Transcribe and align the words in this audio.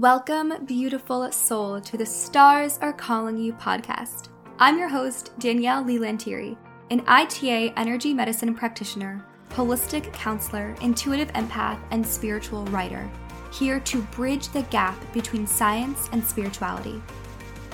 Welcome, 0.00 0.64
beautiful 0.64 1.30
soul, 1.30 1.78
to 1.78 1.98
the 1.98 2.06
Stars 2.06 2.78
Are 2.80 2.90
Calling 2.90 3.36
You 3.36 3.52
podcast. 3.52 4.30
I'm 4.58 4.78
your 4.78 4.88
host, 4.88 5.38
Danielle 5.38 5.84
Leigh 5.84 5.98
Lanteri 5.98 6.56
an 6.90 7.04
ITA 7.06 7.74
energy 7.76 8.14
medicine 8.14 8.54
practitioner, 8.54 9.22
holistic 9.50 10.10
counselor, 10.14 10.74
intuitive 10.80 11.30
empath, 11.34 11.78
and 11.90 12.06
spiritual 12.06 12.64
writer, 12.68 13.10
here 13.52 13.78
to 13.80 14.00
bridge 14.04 14.48
the 14.48 14.62
gap 14.70 14.96
between 15.12 15.46
science 15.46 16.08
and 16.12 16.24
spirituality. 16.24 17.02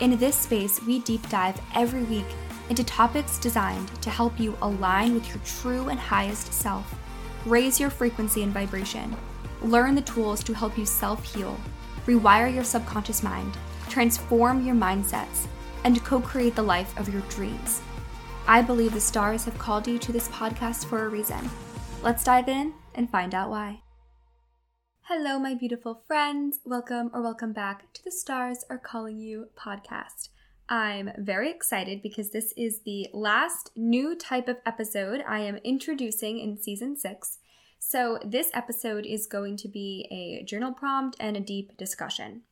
In 0.00 0.18
this 0.18 0.34
space, 0.34 0.82
we 0.82 0.98
deep 0.98 1.28
dive 1.28 1.60
every 1.76 2.02
week 2.02 2.26
into 2.70 2.82
topics 2.82 3.38
designed 3.38 3.86
to 4.02 4.10
help 4.10 4.40
you 4.40 4.58
align 4.62 5.14
with 5.14 5.28
your 5.28 5.38
true 5.44 5.90
and 5.90 6.00
highest 6.00 6.52
self, 6.52 6.92
raise 7.44 7.78
your 7.78 7.90
frequency 7.90 8.42
and 8.42 8.52
vibration, 8.52 9.16
learn 9.62 9.94
the 9.94 10.02
tools 10.02 10.42
to 10.42 10.54
help 10.54 10.76
you 10.76 10.84
self 10.84 11.22
heal 11.32 11.56
rewire 12.06 12.52
your 12.52 12.64
subconscious 12.64 13.22
mind, 13.22 13.56
transform 13.88 14.64
your 14.64 14.74
mindsets, 14.74 15.46
and 15.84 16.02
co 16.04 16.20
create 16.20 16.54
the 16.54 16.62
life 16.62 16.96
of 16.98 17.12
your 17.12 17.22
dreams. 17.22 17.82
I 18.48 18.62
believe 18.62 18.94
the 18.94 19.00
stars 19.00 19.44
have 19.44 19.58
called 19.58 19.88
you 19.88 19.98
to 19.98 20.12
this 20.12 20.28
podcast 20.28 20.86
for 20.86 21.04
a 21.04 21.08
reason. 21.08 21.50
Let's 22.02 22.24
dive 22.24 22.48
in 22.48 22.74
and 22.94 23.10
find 23.10 23.34
out 23.34 23.50
why. 23.50 23.82
Hello, 25.02 25.38
my 25.38 25.54
beautiful 25.54 26.02
friends. 26.06 26.60
Welcome 26.64 27.10
or 27.12 27.22
welcome 27.22 27.52
back 27.52 27.92
to 27.92 28.04
the 28.04 28.10
Stars 28.10 28.64
Are 28.70 28.78
Calling 28.78 29.18
You 29.20 29.48
podcast. 29.56 30.30
I'm 30.68 31.10
very 31.16 31.48
excited 31.48 32.02
because 32.02 32.30
this 32.30 32.52
is 32.56 32.80
the 32.84 33.08
last 33.12 33.70
new 33.76 34.16
type 34.16 34.48
of 34.48 34.56
episode 34.66 35.22
I 35.26 35.40
am 35.40 35.58
introducing 35.58 36.40
in 36.40 36.60
season 36.60 36.96
six. 36.96 37.38
So, 37.78 38.18
this 38.24 38.50
episode 38.52 39.06
is 39.06 39.26
going 39.26 39.56
to 39.58 39.68
be 39.68 40.08
a 40.10 40.44
journal 40.44 40.72
prompt 40.72 41.16
and 41.20 41.36
a 41.36 41.40
deep 41.40 41.76
discussion. 41.76 42.42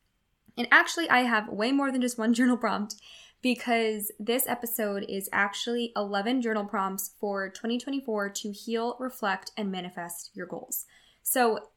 And 0.57 0.67
actually, 0.71 1.09
I 1.09 1.21
have 1.21 1.49
way 1.49 1.71
more 1.71 1.91
than 1.91 2.01
just 2.01 2.17
one 2.17 2.33
journal 2.39 2.57
prompt 2.57 2.95
because 3.41 4.11
this 4.19 4.47
episode 4.47 5.05
is 5.07 5.29
actually 5.31 5.91
11 5.95 6.41
journal 6.41 6.65
prompts 6.65 7.11
for 7.19 7.49
2024 7.49 8.29
to 8.29 8.51
heal, 8.51 8.95
reflect, 8.99 9.51
and 9.57 9.71
manifest 9.71 10.31
your 10.33 10.47
goals. 10.47 10.85
So, 11.21 11.69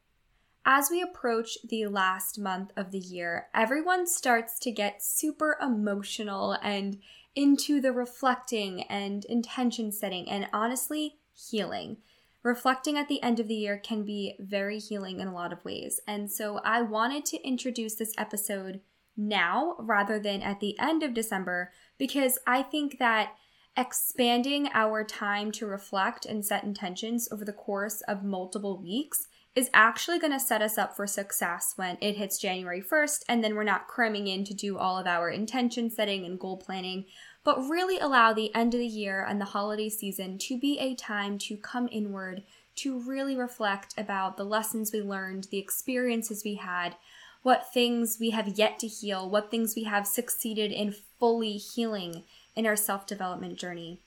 as 0.65 0.89
we 0.91 1.01
approach 1.01 1.57
the 1.67 1.87
last 1.87 2.37
month 2.37 2.71
of 2.75 2.91
the 2.91 2.99
year, 2.99 3.47
everyone 3.53 4.07
starts 4.07 4.59
to 4.59 4.71
get 4.71 5.03
super 5.03 5.57
emotional 5.61 6.57
and 6.61 6.99
into 7.35 7.79
the 7.79 7.91
reflecting 7.91 8.83
and 8.83 9.25
intention 9.25 9.91
setting 9.91 10.29
and 10.29 10.47
honestly 10.51 11.15
healing 11.33 11.97
reflecting 12.43 12.97
at 12.97 13.07
the 13.07 13.21
end 13.21 13.39
of 13.39 13.47
the 13.47 13.55
year 13.55 13.77
can 13.77 14.03
be 14.03 14.35
very 14.39 14.79
healing 14.79 15.19
in 15.19 15.27
a 15.27 15.33
lot 15.33 15.53
of 15.53 15.63
ways. 15.65 15.99
And 16.07 16.31
so 16.31 16.59
I 16.63 16.81
wanted 16.81 17.25
to 17.25 17.47
introduce 17.47 17.95
this 17.95 18.13
episode 18.17 18.81
now 19.17 19.75
rather 19.79 20.19
than 20.19 20.41
at 20.41 20.59
the 20.59 20.79
end 20.79 21.03
of 21.03 21.13
December 21.13 21.71
because 21.97 22.37
I 22.47 22.63
think 22.63 22.97
that 22.99 23.33
expanding 23.75 24.69
our 24.73 25.03
time 25.03 25.51
to 25.53 25.65
reflect 25.65 26.25
and 26.25 26.45
set 26.45 26.63
intentions 26.63 27.27
over 27.31 27.45
the 27.45 27.53
course 27.53 28.01
of 28.07 28.23
multiple 28.23 28.81
weeks 28.81 29.27
is 29.55 29.69
actually 29.73 30.19
going 30.19 30.31
to 30.31 30.39
set 30.39 30.61
us 30.61 30.77
up 30.77 30.95
for 30.95 31.07
success 31.07 31.73
when 31.75 31.97
it 32.01 32.15
hits 32.15 32.37
January 32.37 32.81
1st 32.81 33.23
and 33.27 33.43
then 33.43 33.55
we're 33.55 33.63
not 33.63 33.87
cramming 33.87 34.27
in 34.27 34.43
to 34.45 34.53
do 34.53 34.77
all 34.77 34.97
of 34.97 35.07
our 35.07 35.29
intention 35.29 35.89
setting 35.89 36.25
and 36.25 36.39
goal 36.39 36.57
planning 36.57 37.05
but 37.43 37.59
really 37.69 37.99
allow 37.99 38.33
the 38.33 38.53
end 38.53 38.73
of 38.73 38.79
the 38.79 38.85
year 38.85 39.25
and 39.27 39.39
the 39.39 39.45
holiday 39.45 39.89
season 39.89 40.37
to 40.37 40.59
be 40.59 40.77
a 40.79 40.95
time 40.95 41.37
to 41.37 41.57
come 41.57 41.87
inward, 41.91 42.43
to 42.75 42.99
really 42.99 43.35
reflect 43.35 43.93
about 43.97 44.37
the 44.37 44.43
lessons 44.43 44.91
we 44.93 45.01
learned, 45.01 45.47
the 45.51 45.57
experiences 45.57 46.43
we 46.43 46.55
had, 46.55 46.95
what 47.41 47.73
things 47.73 48.17
we 48.19 48.31
have 48.31 48.47
yet 48.57 48.79
to 48.79 48.87
heal, 48.87 49.29
what 49.29 49.49
things 49.49 49.73
we 49.75 49.83
have 49.83 50.05
succeeded 50.05 50.71
in 50.71 50.93
fully 51.19 51.53
healing 51.53 52.23
in 52.55 52.65
our 52.65 52.75
self 52.75 53.07
development 53.07 53.57
journey. 53.57 53.99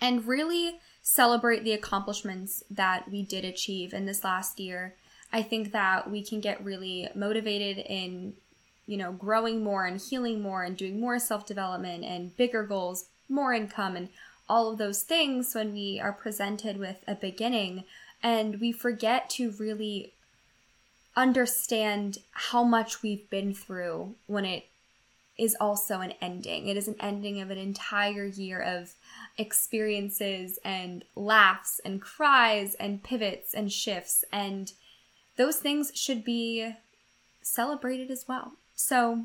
And 0.00 0.26
really 0.26 0.80
celebrate 1.02 1.64
the 1.64 1.72
accomplishments 1.72 2.62
that 2.70 3.10
we 3.10 3.22
did 3.22 3.44
achieve 3.44 3.92
in 3.92 4.06
this 4.06 4.24
last 4.24 4.58
year. 4.58 4.94
I 5.32 5.42
think 5.42 5.72
that 5.72 6.10
we 6.10 6.24
can 6.24 6.40
get 6.40 6.64
really 6.64 7.08
motivated 7.14 7.78
in 7.78 8.34
you 8.86 8.96
know, 8.96 9.12
growing 9.12 9.62
more 9.62 9.86
and 9.86 10.00
healing 10.00 10.40
more 10.40 10.62
and 10.62 10.76
doing 10.76 11.00
more 11.00 11.18
self 11.18 11.46
development 11.46 12.04
and 12.04 12.36
bigger 12.36 12.62
goals, 12.62 13.06
more 13.28 13.52
income, 13.52 13.96
and 13.96 14.08
all 14.48 14.70
of 14.70 14.78
those 14.78 15.02
things 15.02 15.54
when 15.54 15.72
we 15.72 16.00
are 16.00 16.12
presented 16.12 16.76
with 16.76 16.96
a 17.06 17.14
beginning. 17.14 17.84
And 18.22 18.60
we 18.60 18.72
forget 18.72 19.28
to 19.30 19.52
really 19.52 20.12
understand 21.16 22.18
how 22.32 22.64
much 22.64 23.02
we've 23.02 23.28
been 23.30 23.54
through 23.54 24.14
when 24.26 24.44
it 24.44 24.66
is 25.36 25.56
also 25.60 26.00
an 26.00 26.12
ending. 26.20 26.68
It 26.68 26.76
is 26.76 26.88
an 26.88 26.96
ending 27.00 27.40
of 27.40 27.50
an 27.50 27.58
entire 27.58 28.24
year 28.24 28.60
of 28.60 28.94
experiences 29.36 30.58
and 30.64 31.04
laughs 31.16 31.80
and 31.84 32.00
cries 32.00 32.74
and 32.76 33.02
pivots 33.02 33.52
and 33.52 33.72
shifts. 33.72 34.24
And 34.32 34.72
those 35.36 35.56
things 35.56 35.90
should 35.94 36.24
be 36.24 36.74
celebrated 37.42 38.10
as 38.10 38.26
well. 38.28 38.52
So, 38.74 39.24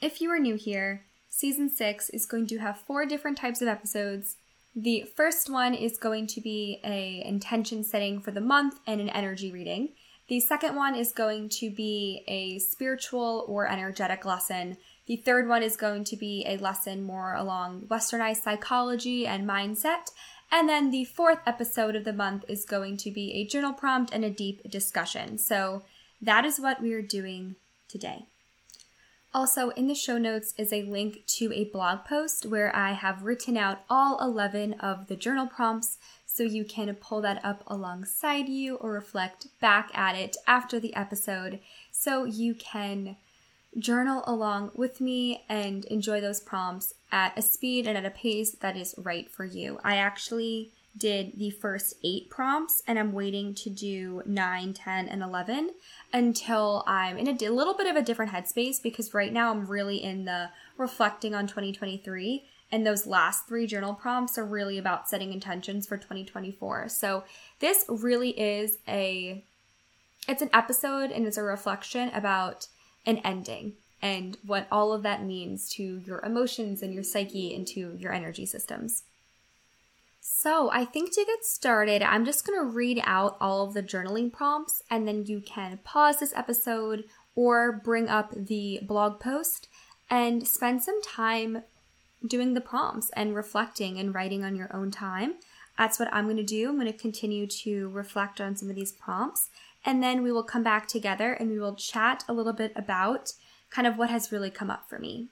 if 0.00 0.20
you 0.20 0.30
are 0.30 0.38
new 0.38 0.56
here, 0.56 1.02
season 1.28 1.68
six 1.68 2.08
is 2.10 2.26
going 2.26 2.46
to 2.48 2.58
have 2.58 2.78
four 2.78 3.04
different 3.06 3.38
types 3.38 3.60
of 3.60 3.68
episodes. 3.68 4.36
The 4.74 5.04
first 5.16 5.50
one 5.50 5.74
is 5.74 5.98
going 5.98 6.26
to 6.28 6.40
be 6.40 6.80
a 6.84 7.22
intention 7.26 7.82
setting 7.82 8.20
for 8.20 8.30
the 8.30 8.40
month 8.40 8.78
and 8.86 9.00
an 9.00 9.08
energy 9.08 9.50
reading. 9.50 9.90
The 10.28 10.40
second 10.40 10.74
one 10.74 10.94
is 10.94 11.12
going 11.12 11.48
to 11.50 11.70
be 11.70 12.24
a 12.26 12.58
spiritual 12.58 13.44
or 13.48 13.68
energetic 13.68 14.24
lesson. 14.24 14.76
The 15.06 15.16
third 15.16 15.48
one 15.48 15.62
is 15.62 15.76
going 15.76 16.04
to 16.04 16.16
be 16.16 16.44
a 16.46 16.56
lesson 16.58 17.04
more 17.04 17.34
along 17.34 17.82
westernized 17.82 18.42
psychology 18.42 19.26
and 19.26 19.48
mindset. 19.48 20.10
And 20.50 20.68
then 20.68 20.90
the 20.90 21.04
fourth 21.04 21.38
episode 21.46 21.96
of 21.96 22.04
the 22.04 22.12
month 22.12 22.44
is 22.48 22.64
going 22.64 22.96
to 22.98 23.10
be 23.10 23.32
a 23.34 23.46
journal 23.46 23.72
prompt 23.72 24.12
and 24.12 24.24
a 24.24 24.30
deep 24.30 24.68
discussion. 24.70 25.38
So 25.38 25.82
that 26.20 26.44
is 26.44 26.60
what 26.60 26.82
we 26.82 26.92
are 26.92 27.02
doing 27.02 27.56
today. 27.88 28.26
Also, 29.36 29.68
in 29.72 29.86
the 29.86 29.94
show 29.94 30.16
notes 30.16 30.54
is 30.56 30.72
a 30.72 30.84
link 30.84 31.26
to 31.26 31.52
a 31.52 31.64
blog 31.64 32.06
post 32.06 32.46
where 32.46 32.74
I 32.74 32.92
have 32.92 33.22
written 33.22 33.58
out 33.58 33.80
all 33.90 34.18
11 34.18 34.72
of 34.80 35.08
the 35.08 35.14
journal 35.14 35.46
prompts 35.46 35.98
so 36.24 36.42
you 36.42 36.64
can 36.64 36.94
pull 36.94 37.20
that 37.20 37.44
up 37.44 37.62
alongside 37.66 38.48
you 38.48 38.76
or 38.76 38.92
reflect 38.92 39.48
back 39.60 39.90
at 39.92 40.16
it 40.16 40.38
after 40.46 40.80
the 40.80 40.96
episode 40.96 41.60
so 41.90 42.24
you 42.24 42.54
can 42.54 43.18
journal 43.78 44.24
along 44.26 44.70
with 44.74 45.02
me 45.02 45.44
and 45.50 45.84
enjoy 45.84 46.18
those 46.18 46.40
prompts 46.40 46.94
at 47.12 47.36
a 47.36 47.42
speed 47.42 47.86
and 47.86 47.98
at 47.98 48.06
a 48.06 48.10
pace 48.10 48.52
that 48.52 48.74
is 48.74 48.94
right 48.96 49.30
for 49.30 49.44
you. 49.44 49.78
I 49.84 49.96
actually 49.96 50.72
did 50.96 51.32
the 51.36 51.50
first 51.50 51.94
eight 52.04 52.30
prompts 52.30 52.82
and 52.86 52.98
I'm 52.98 53.12
waiting 53.12 53.54
to 53.56 53.70
do 53.70 54.22
nine, 54.24 54.72
10, 54.72 55.08
and 55.08 55.22
11 55.22 55.70
until 56.12 56.84
I'm 56.86 57.18
in 57.18 57.28
a 57.28 57.48
little 57.50 57.74
bit 57.74 57.86
of 57.86 57.96
a 57.96 58.02
different 58.02 58.32
headspace 58.32 58.82
because 58.82 59.14
right 59.14 59.32
now 59.32 59.50
I'm 59.50 59.66
really 59.66 60.02
in 60.02 60.24
the 60.24 60.50
reflecting 60.76 61.34
on 61.34 61.46
2023 61.46 62.44
and 62.72 62.86
those 62.86 63.06
last 63.06 63.46
three 63.46 63.66
journal 63.66 63.94
prompts 63.94 64.38
are 64.38 64.44
really 64.44 64.78
about 64.78 65.08
setting 65.08 65.32
intentions 65.32 65.86
for 65.86 65.96
2024. 65.96 66.88
So 66.88 67.24
this 67.60 67.84
really 67.88 68.30
is 68.30 68.78
a 68.88 69.44
it's 70.28 70.42
an 70.42 70.50
episode 70.52 71.12
and 71.12 71.26
it's 71.26 71.36
a 71.36 71.42
reflection 71.42 72.10
about 72.12 72.66
an 73.04 73.18
ending 73.18 73.74
and 74.02 74.36
what 74.44 74.66
all 74.70 74.92
of 74.92 75.02
that 75.04 75.24
means 75.24 75.68
to 75.70 75.98
your 76.04 76.20
emotions 76.24 76.82
and 76.82 76.92
your 76.92 77.04
psyche 77.04 77.54
and 77.54 77.66
to 77.68 77.96
your 77.96 78.12
energy 78.12 78.44
systems. 78.44 79.04
So, 80.28 80.72
I 80.72 80.84
think 80.84 81.12
to 81.12 81.24
get 81.24 81.44
started, 81.44 82.02
I'm 82.02 82.24
just 82.24 82.44
going 82.44 82.58
to 82.58 82.64
read 82.64 83.00
out 83.04 83.36
all 83.40 83.64
of 83.64 83.74
the 83.74 83.82
journaling 83.82 84.32
prompts 84.32 84.82
and 84.90 85.06
then 85.06 85.24
you 85.24 85.40
can 85.40 85.78
pause 85.84 86.18
this 86.18 86.34
episode 86.34 87.04
or 87.36 87.70
bring 87.70 88.08
up 88.08 88.34
the 88.34 88.80
blog 88.82 89.20
post 89.20 89.68
and 90.10 90.46
spend 90.46 90.82
some 90.82 91.00
time 91.00 91.62
doing 92.26 92.54
the 92.54 92.60
prompts 92.60 93.08
and 93.14 93.36
reflecting 93.36 94.00
and 94.00 94.16
writing 94.16 94.42
on 94.42 94.56
your 94.56 94.74
own 94.74 94.90
time. 94.90 95.34
That's 95.78 96.00
what 96.00 96.12
I'm 96.12 96.24
going 96.24 96.38
to 96.38 96.42
do. 96.42 96.70
I'm 96.70 96.78
going 96.78 96.92
to 96.92 96.98
continue 96.98 97.46
to 97.46 97.88
reflect 97.90 98.40
on 98.40 98.56
some 98.56 98.68
of 98.68 98.74
these 98.74 98.92
prompts 98.92 99.48
and 99.84 100.02
then 100.02 100.24
we 100.24 100.32
will 100.32 100.42
come 100.42 100.64
back 100.64 100.88
together 100.88 101.34
and 101.34 101.50
we 101.50 101.60
will 101.60 101.76
chat 101.76 102.24
a 102.28 102.32
little 102.32 102.52
bit 102.52 102.72
about 102.74 103.32
kind 103.70 103.86
of 103.86 103.96
what 103.96 104.10
has 104.10 104.32
really 104.32 104.50
come 104.50 104.72
up 104.72 104.88
for 104.88 104.98
me. 104.98 105.28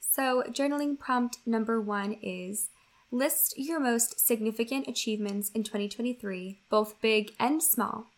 So, 0.00 0.42
journaling 0.48 0.98
prompt 0.98 1.36
number 1.44 1.78
one 1.78 2.14
is 2.22 2.70
List 3.10 3.54
your 3.56 3.80
most 3.80 4.20
significant 4.20 4.86
achievements 4.86 5.50
in 5.54 5.64
2023, 5.64 6.60
both 6.68 7.00
big 7.00 7.32
and 7.40 7.62
small. 7.62 8.08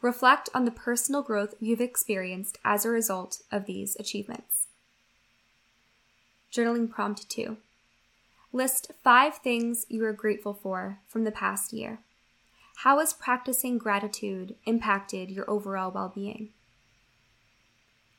Reflect 0.00 0.48
on 0.52 0.64
the 0.64 0.72
personal 0.72 1.22
growth 1.22 1.54
you've 1.60 1.80
experienced 1.80 2.58
as 2.64 2.84
a 2.84 2.90
result 2.90 3.42
of 3.52 3.66
these 3.66 3.94
achievements. 4.00 4.66
Journaling 6.52 6.90
prompt 6.90 7.30
2. 7.30 7.56
List 8.52 8.90
five 9.04 9.36
things 9.36 9.86
you 9.88 10.04
are 10.04 10.12
grateful 10.12 10.54
for 10.54 10.98
from 11.06 11.22
the 11.22 11.30
past 11.30 11.72
year. 11.72 12.00
How 12.78 12.98
has 12.98 13.12
practicing 13.12 13.78
gratitude 13.78 14.56
impacted 14.64 15.30
your 15.30 15.48
overall 15.48 15.92
well 15.92 16.10
being? 16.12 16.48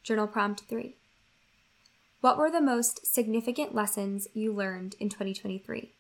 Journal 0.04 0.28
prompt 0.28 0.62
3. 0.70 0.96
What 2.22 2.38
were 2.38 2.50
the 2.50 2.62
most 2.62 3.06
significant 3.06 3.76
lessons 3.76 4.30
you 4.34 4.54
learned 4.54 4.96
in 5.02 5.10
2023? 5.10 5.92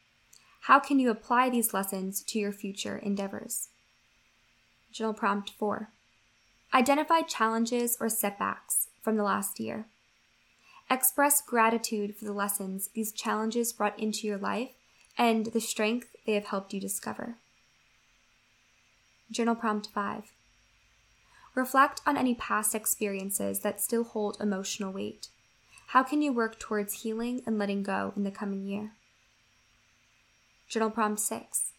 How 0.68 0.80
can 0.80 0.98
you 0.98 1.12
apply 1.12 1.50
these 1.50 1.74
lessons 1.74 2.24
to 2.24 2.40
your 2.40 2.54
future 2.54 2.98
endeavors? 2.98 3.68
Journal 4.94 5.14
prompt 5.14 5.50
4. 5.60 5.90
Identify 6.74 7.24
challenges 7.24 7.98
or 8.00 8.08
setbacks 8.08 8.88
from 9.02 9.18
the 9.18 9.24
last 9.24 9.60
year. 9.60 9.88
Express 10.90 11.42
gratitude 11.42 12.16
for 12.16 12.24
the 12.24 12.32
lessons 12.32 12.88
these 12.94 13.12
challenges 13.12 13.74
brought 13.74 14.00
into 14.00 14.26
your 14.26 14.38
life 14.38 14.70
and 15.18 15.48
the 15.48 15.60
strength 15.60 16.16
they 16.26 16.34
have 16.34 16.46
helped 16.46 16.74
you 16.74 16.80
discover. 16.80 17.36
Journal 19.30 19.56
prompt 19.56 19.90
5. 19.94 20.32
Reflect 21.56 22.00
on 22.06 22.16
any 22.16 22.36
past 22.36 22.74
experiences 22.74 23.60
that 23.60 23.82
still 23.82 24.06
hold 24.06 24.38
emotional 24.40 24.94
weight. 24.94 25.28
How 25.88 26.04
can 26.04 26.22
you 26.22 26.32
work 26.32 26.58
towards 26.58 27.02
healing 27.02 27.42
and 27.46 27.60
letting 27.60 27.84
go 27.84 28.14
in 28.16 28.24
the 28.24 28.32
coming 28.32 28.66
year? 28.66 28.94
Journal 30.74 30.90
prompt 30.90 31.20
6. 31.20 31.72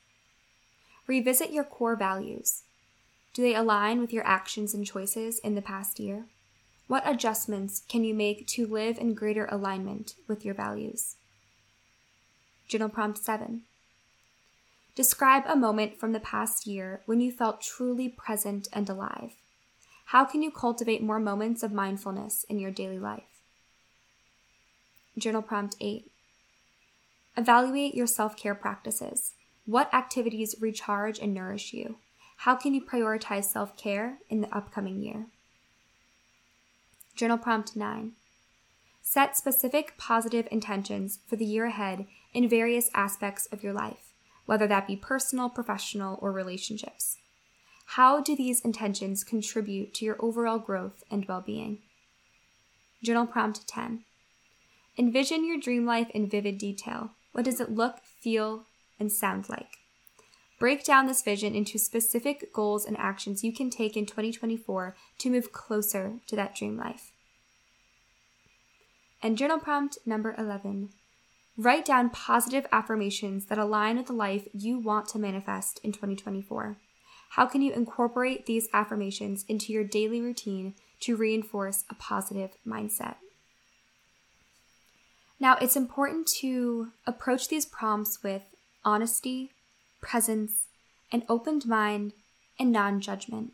Revisit 1.08 1.50
your 1.50 1.64
core 1.64 1.96
values. 1.96 2.62
Do 3.32 3.42
they 3.42 3.56
align 3.56 4.00
with 4.00 4.12
your 4.12 4.24
actions 4.24 4.72
and 4.72 4.86
choices 4.86 5.40
in 5.40 5.56
the 5.56 5.60
past 5.60 5.98
year? 5.98 6.26
What 6.86 7.02
adjustments 7.04 7.82
can 7.88 8.04
you 8.04 8.14
make 8.14 8.46
to 8.46 8.68
live 8.68 8.98
in 8.98 9.14
greater 9.14 9.46
alignment 9.46 10.14
with 10.28 10.44
your 10.44 10.54
values? 10.54 11.16
Journal 12.68 12.88
prompt 12.88 13.18
7. 13.18 13.62
Describe 14.94 15.42
a 15.48 15.56
moment 15.56 15.98
from 15.98 16.12
the 16.12 16.20
past 16.20 16.64
year 16.64 17.00
when 17.04 17.20
you 17.20 17.32
felt 17.32 17.62
truly 17.62 18.08
present 18.08 18.68
and 18.72 18.88
alive. 18.88 19.32
How 20.06 20.24
can 20.24 20.40
you 20.40 20.52
cultivate 20.52 21.02
more 21.02 21.18
moments 21.18 21.64
of 21.64 21.72
mindfulness 21.72 22.44
in 22.48 22.60
your 22.60 22.70
daily 22.70 23.00
life? 23.00 23.42
Journal 25.18 25.42
prompt 25.42 25.74
8. 25.80 26.12
Evaluate 27.36 27.94
your 27.94 28.06
self 28.06 28.36
care 28.36 28.54
practices. 28.54 29.32
What 29.66 29.92
activities 29.92 30.54
recharge 30.60 31.18
and 31.18 31.34
nourish 31.34 31.72
you? 31.72 31.96
How 32.38 32.54
can 32.54 32.74
you 32.74 32.80
prioritize 32.84 33.44
self 33.44 33.76
care 33.76 34.18
in 34.28 34.40
the 34.40 34.54
upcoming 34.56 35.00
year? 35.00 35.26
Journal 37.16 37.38
prompt 37.38 37.76
9. 37.76 38.12
Set 39.02 39.36
specific 39.36 39.94
positive 39.98 40.48
intentions 40.50 41.20
for 41.26 41.36
the 41.36 41.44
year 41.44 41.66
ahead 41.66 42.06
in 42.32 42.48
various 42.48 42.90
aspects 42.94 43.46
of 43.46 43.62
your 43.62 43.72
life, 43.72 44.12
whether 44.46 44.66
that 44.66 44.86
be 44.86 44.96
personal, 44.96 45.48
professional, 45.48 46.18
or 46.20 46.32
relationships. 46.32 47.18
How 47.86 48.20
do 48.20 48.34
these 48.34 48.60
intentions 48.60 49.24
contribute 49.24 49.92
to 49.94 50.04
your 50.04 50.16
overall 50.18 50.58
growth 50.58 51.04
and 51.10 51.24
well 51.26 51.40
being? 51.40 51.78
Journal 53.02 53.26
prompt 53.26 53.66
10. 53.68 54.04
Envision 54.96 55.44
your 55.44 55.58
dream 55.58 55.84
life 55.84 56.10
in 56.10 56.28
vivid 56.28 56.58
detail. 56.58 57.10
What 57.34 57.44
does 57.44 57.60
it 57.60 57.72
look, 57.72 57.98
feel, 58.20 58.66
and 59.00 59.10
sound 59.10 59.48
like? 59.48 59.78
Break 60.60 60.84
down 60.84 61.08
this 61.08 61.20
vision 61.20 61.52
into 61.52 61.80
specific 61.80 62.52
goals 62.52 62.86
and 62.86 62.96
actions 62.96 63.42
you 63.42 63.52
can 63.52 63.70
take 63.70 63.96
in 63.96 64.06
2024 64.06 64.94
to 65.18 65.30
move 65.30 65.50
closer 65.50 66.20
to 66.28 66.36
that 66.36 66.54
dream 66.54 66.76
life. 66.76 67.10
And 69.20 69.36
journal 69.36 69.58
prompt 69.58 69.98
number 70.06 70.36
11 70.38 70.90
Write 71.56 71.84
down 71.84 72.10
positive 72.10 72.66
affirmations 72.70 73.46
that 73.46 73.58
align 73.58 73.96
with 73.96 74.06
the 74.06 74.12
life 74.12 74.46
you 74.52 74.78
want 74.78 75.08
to 75.08 75.18
manifest 75.18 75.80
in 75.82 75.90
2024. 75.90 76.76
How 77.30 77.46
can 77.46 77.62
you 77.62 77.72
incorporate 77.72 78.46
these 78.46 78.68
affirmations 78.72 79.44
into 79.48 79.72
your 79.72 79.82
daily 79.82 80.20
routine 80.20 80.74
to 81.00 81.16
reinforce 81.16 81.82
a 81.90 81.96
positive 81.96 82.50
mindset? 82.64 83.16
Now, 85.40 85.56
it's 85.60 85.76
important 85.76 86.26
to 86.38 86.92
approach 87.06 87.48
these 87.48 87.66
prompts 87.66 88.22
with 88.22 88.42
honesty, 88.84 89.50
presence, 90.00 90.66
an 91.12 91.24
open 91.28 91.60
mind, 91.66 92.12
and 92.58 92.72
non 92.72 93.00
judgment. 93.00 93.52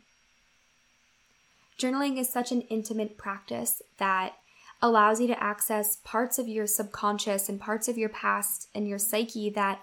Journaling 1.79 2.17
is 2.17 2.29
such 2.29 2.51
an 2.51 2.61
intimate 2.61 3.17
practice 3.17 3.81
that 3.97 4.35
allows 4.81 5.19
you 5.19 5.27
to 5.27 5.43
access 5.43 5.97
parts 6.03 6.39
of 6.39 6.47
your 6.47 6.67
subconscious 6.67 7.49
and 7.49 7.59
parts 7.59 7.87
of 7.87 7.97
your 7.97 8.09
past 8.09 8.67
and 8.73 8.87
your 8.87 8.97
psyche 8.99 9.49
that 9.49 9.79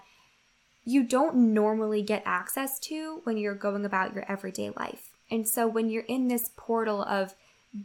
you 0.85 1.03
don't 1.03 1.35
normally 1.35 2.01
get 2.01 2.23
access 2.25 2.79
to 2.79 3.21
when 3.23 3.37
you're 3.37 3.53
going 3.53 3.85
about 3.85 4.13
your 4.13 4.29
everyday 4.29 4.71
life. 4.71 5.11
And 5.29 5.47
so 5.47 5.67
when 5.67 5.89
you're 5.89 6.03
in 6.03 6.27
this 6.27 6.49
portal 6.57 7.03
of 7.03 7.35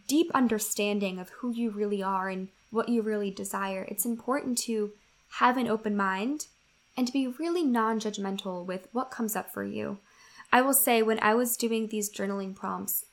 deep 0.08 0.30
understanding 0.32 1.18
of 1.18 1.28
who 1.30 1.52
you 1.52 1.70
really 1.70 2.02
are 2.02 2.28
and 2.28 2.48
what 2.74 2.88
you 2.88 3.02
really 3.02 3.30
desire, 3.30 3.86
it's 3.88 4.04
important 4.04 4.58
to 4.58 4.92
have 5.38 5.56
an 5.56 5.68
open 5.68 5.96
mind 5.96 6.46
and 6.96 7.06
to 7.06 7.12
be 7.12 7.26
really 7.26 7.64
non 7.64 7.98
judgmental 7.98 8.64
with 8.64 8.88
what 8.92 9.10
comes 9.10 9.34
up 9.34 9.52
for 9.52 9.64
you. 9.64 9.98
I 10.52 10.62
will 10.62 10.74
say, 10.74 11.02
when 11.02 11.18
I 11.20 11.34
was 11.34 11.56
doing 11.56 11.88
these 11.88 12.12
journaling 12.12 12.54
prompts, 12.54 13.06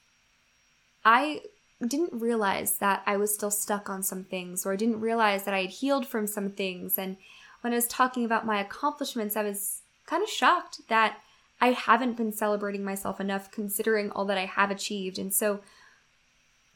I 1.03 1.41
didn't 1.85 2.13
realize 2.13 2.77
that 2.77 3.01
I 3.07 3.17
was 3.17 3.33
still 3.33 3.49
stuck 3.49 3.89
on 3.89 4.03
some 4.03 4.23
things, 4.23 4.65
or 4.65 4.73
I 4.73 4.75
didn't 4.75 5.01
realize 5.01 5.43
that 5.45 5.53
I 5.53 5.61
had 5.61 5.71
healed 5.71 6.05
from 6.05 6.27
some 6.27 6.51
things. 6.51 6.97
And 6.97 7.17
when 7.61 7.73
I 7.73 7.77
was 7.77 7.87
talking 7.87 8.25
about 8.25 8.45
my 8.45 8.59
accomplishments, 8.59 9.35
I 9.35 9.43
was 9.43 9.81
kind 10.05 10.21
of 10.21 10.29
shocked 10.29 10.81
that 10.89 11.17
I 11.59 11.71
haven't 11.71 12.17
been 12.17 12.31
celebrating 12.31 12.83
myself 12.83 13.19
enough 13.19 13.51
considering 13.51 14.11
all 14.11 14.25
that 14.25 14.37
I 14.37 14.45
have 14.45 14.71
achieved. 14.71 15.17
And 15.17 15.33
so, 15.33 15.61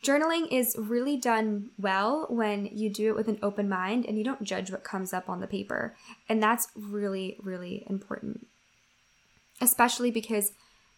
journaling 0.03 0.51
is 0.51 0.75
really 0.77 1.17
done 1.17 1.69
well 1.77 2.27
when 2.29 2.65
you 2.71 2.89
do 2.89 3.09
it 3.09 3.15
with 3.15 3.27
an 3.27 3.39
open 3.41 3.67
mind 3.67 4.05
and 4.05 4.17
you 4.17 4.23
don't 4.23 4.43
judge 4.43 4.71
what 4.71 4.83
comes 4.83 5.13
up 5.13 5.29
on 5.29 5.39
the 5.39 5.47
paper. 5.47 5.95
And 6.29 6.41
that's 6.41 6.67
really, 6.75 7.37
really 7.41 7.85
important, 7.89 8.47
especially 9.61 10.11
because 10.11 10.51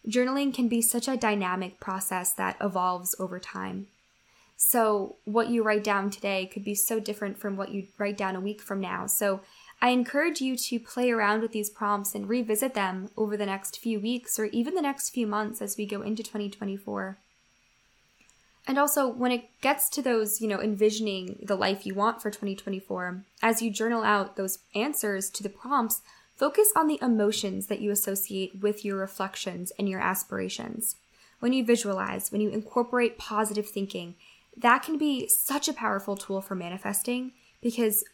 journaling 0.06 0.54
can 0.54 0.68
be 0.68 0.82
such 0.82 1.08
a 1.08 1.16
dynamic 1.16 1.80
process 1.80 2.32
that 2.34 2.56
evolves 2.60 3.14
over 3.18 3.38
time. 3.38 3.86
So, 4.60 5.16
what 5.24 5.50
you 5.50 5.62
write 5.62 5.84
down 5.84 6.10
today 6.10 6.44
could 6.46 6.64
be 6.64 6.74
so 6.74 6.98
different 6.98 7.38
from 7.38 7.56
what 7.56 7.70
you 7.70 7.86
write 7.96 8.16
down 8.16 8.34
a 8.34 8.40
week 8.40 8.60
from 8.60 8.80
now. 8.80 9.06
So, 9.06 9.40
I 9.80 9.90
encourage 9.90 10.40
you 10.40 10.56
to 10.56 10.80
play 10.80 11.12
around 11.12 11.42
with 11.42 11.52
these 11.52 11.70
prompts 11.70 12.12
and 12.12 12.28
revisit 12.28 12.74
them 12.74 13.08
over 13.16 13.36
the 13.36 13.46
next 13.46 13.78
few 13.78 14.00
weeks 14.00 14.36
or 14.36 14.46
even 14.46 14.74
the 14.74 14.82
next 14.82 15.10
few 15.10 15.28
months 15.28 15.62
as 15.62 15.76
we 15.76 15.86
go 15.86 16.02
into 16.02 16.24
2024. 16.24 17.18
And 18.68 18.78
also, 18.78 19.08
when 19.08 19.32
it 19.32 19.48
gets 19.62 19.88
to 19.88 20.02
those, 20.02 20.42
you 20.42 20.46
know, 20.46 20.60
envisioning 20.60 21.38
the 21.42 21.56
life 21.56 21.86
you 21.86 21.94
want 21.94 22.20
for 22.20 22.30
2024, 22.30 23.24
as 23.42 23.62
you 23.62 23.70
journal 23.70 24.02
out 24.02 24.36
those 24.36 24.58
answers 24.74 25.30
to 25.30 25.42
the 25.42 25.48
prompts, 25.48 26.02
focus 26.36 26.70
on 26.76 26.86
the 26.86 26.98
emotions 27.00 27.68
that 27.68 27.80
you 27.80 27.90
associate 27.90 28.60
with 28.60 28.84
your 28.84 28.98
reflections 28.98 29.72
and 29.78 29.88
your 29.88 30.00
aspirations. 30.00 30.96
When 31.40 31.54
you 31.54 31.64
visualize, 31.64 32.30
when 32.30 32.42
you 32.42 32.50
incorporate 32.50 33.16
positive 33.16 33.66
thinking, 33.66 34.16
that 34.54 34.82
can 34.82 34.98
be 34.98 35.28
such 35.28 35.66
a 35.68 35.72
powerful 35.72 36.16
tool 36.16 36.42
for 36.42 36.54
manifesting 36.54 37.32
because 37.62 38.04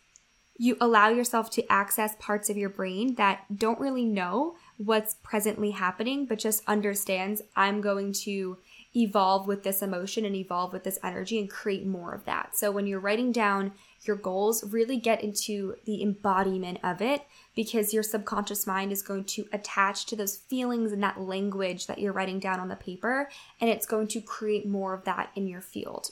you 0.57 0.77
allow 0.81 1.09
yourself 1.09 1.51
to 1.51 1.73
access 1.73 2.15
parts 2.21 2.49
of 2.49 2.57
your 2.57 2.69
brain 2.69 3.17
that 3.17 3.59
don't 3.59 3.81
really 3.81 4.05
know 4.05 4.55
what's 4.77 5.17
presently 5.23 5.73
happening, 5.73 6.27
but 6.27 6.39
just 6.39 6.63
understands 6.69 7.43
I'm 7.57 7.81
going 7.81 8.13
to 8.25 8.59
evolve 8.97 9.47
with 9.47 9.63
this 9.63 9.83
emotion 9.83 10.25
and 10.25 10.37
evolve 10.37 10.73
with 10.73 10.85
this 10.85 10.99
energy 11.03 11.39
and 11.39 11.51
create 11.51 11.87
more 11.87 12.13
of 12.13 12.25
that. 12.25 12.57
So 12.57 12.71
when 12.71 12.87
you're 12.87 13.01
writing 13.01 13.33
down 13.33 13.73
your 14.03 14.17
goals, 14.17 14.65
really 14.73 14.97
get 14.97 15.25
into 15.25 15.77
the 15.85 16.03
embodiment 16.03 16.79
of 16.83 17.01
it 17.01 17.23
because 17.57 17.95
your 17.95 18.03
subconscious 18.03 18.67
mind 18.67 18.93
is 18.93 19.03
going 19.03 19.25
to 19.25 19.47
attach 19.53 20.07
to 20.07 20.17
those 20.17 20.37
feelings 20.37 20.93
and 20.93 21.03
that 21.03 21.21
language 21.21 21.87
that 21.87 21.99
you're 21.99 22.13
writing 22.13 22.39
down 22.39 22.61
on 22.61 22.69
the 22.69 22.77
paper, 22.77 23.31
and 23.61 23.71
it's 23.71 23.87
going 23.87 24.09
to 24.09 24.21
create 24.21 24.67
more 24.67 24.95
of 24.95 25.05
that 25.05 25.31
in 25.35 25.49
your 25.49 25.61
field 25.61 26.11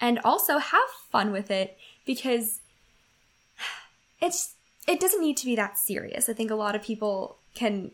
and 0.00 0.18
also 0.24 0.58
have 0.58 0.88
fun 1.10 1.32
with 1.32 1.50
it 1.50 1.76
because 2.04 2.60
it's 4.20 4.54
it 4.86 5.00
doesn't 5.00 5.22
need 5.22 5.38
to 5.38 5.46
be 5.46 5.56
that 5.56 5.78
serious. 5.78 6.28
I 6.28 6.34
think 6.34 6.50
a 6.50 6.54
lot 6.54 6.74
of 6.74 6.82
people 6.82 7.38
can 7.54 7.90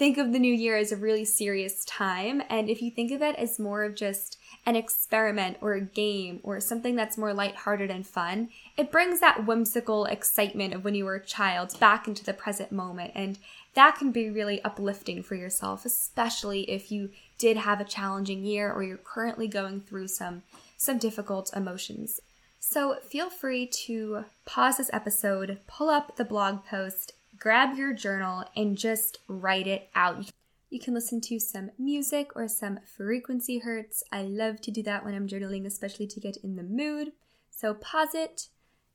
think 0.00 0.16
of 0.16 0.32
the 0.32 0.38
new 0.38 0.54
year 0.54 0.78
as 0.78 0.92
a 0.92 0.96
really 0.96 1.26
serious 1.26 1.84
time 1.84 2.42
and 2.48 2.70
if 2.70 2.80
you 2.80 2.90
think 2.90 3.12
of 3.12 3.20
it 3.20 3.36
as 3.36 3.58
more 3.58 3.84
of 3.84 3.94
just 3.94 4.38
an 4.64 4.74
experiment 4.74 5.58
or 5.60 5.74
a 5.74 5.80
game 5.82 6.40
or 6.42 6.58
something 6.58 6.96
that's 6.96 7.18
more 7.18 7.34
lighthearted 7.34 7.90
and 7.90 8.06
fun, 8.06 8.48
it 8.78 8.90
brings 8.90 9.20
that 9.20 9.44
whimsical 9.46 10.06
excitement 10.06 10.72
of 10.72 10.84
when 10.84 10.94
you 10.94 11.04
were 11.04 11.16
a 11.16 11.22
child 11.22 11.78
back 11.78 12.08
into 12.08 12.24
the 12.24 12.32
present 12.32 12.72
moment 12.72 13.12
and 13.14 13.38
that 13.74 13.94
can 13.94 14.10
be 14.10 14.30
really 14.30 14.64
uplifting 14.64 15.22
for 15.22 15.34
yourself, 15.34 15.84
especially 15.84 16.62
if 16.70 16.90
you 16.90 17.10
did 17.36 17.58
have 17.58 17.78
a 17.78 17.84
challenging 17.84 18.42
year 18.42 18.72
or 18.72 18.82
you're 18.82 18.96
currently 18.96 19.48
going 19.48 19.82
through 19.82 20.08
some 20.08 20.42
some 20.78 20.96
difficult 20.96 21.50
emotions. 21.54 22.20
So 22.58 22.96
feel 23.06 23.28
free 23.28 23.66
to 23.84 24.24
pause 24.46 24.78
this 24.78 24.90
episode, 24.94 25.58
pull 25.66 25.90
up 25.90 26.16
the 26.16 26.24
blog 26.24 26.64
post, 26.64 27.12
grab 27.40 27.76
your 27.76 27.92
journal, 27.92 28.44
and 28.54 28.78
just 28.78 29.18
write 29.26 29.66
it 29.66 29.88
out. 29.96 30.30
You 30.68 30.78
can 30.78 30.94
listen 30.94 31.20
to 31.22 31.40
some 31.40 31.70
music 31.78 32.36
or 32.36 32.46
some 32.46 32.78
frequency 32.96 33.58
hertz. 33.58 34.04
I 34.12 34.22
love 34.22 34.60
to 34.60 34.70
do 34.70 34.84
that 34.84 35.04
when 35.04 35.14
I'm 35.14 35.26
journaling, 35.26 35.66
especially 35.66 36.06
to 36.06 36.20
get 36.20 36.36
in 36.44 36.54
the 36.54 36.62
mood. 36.62 37.12
So 37.50 37.74
pause 37.74 38.14
it, 38.14 38.48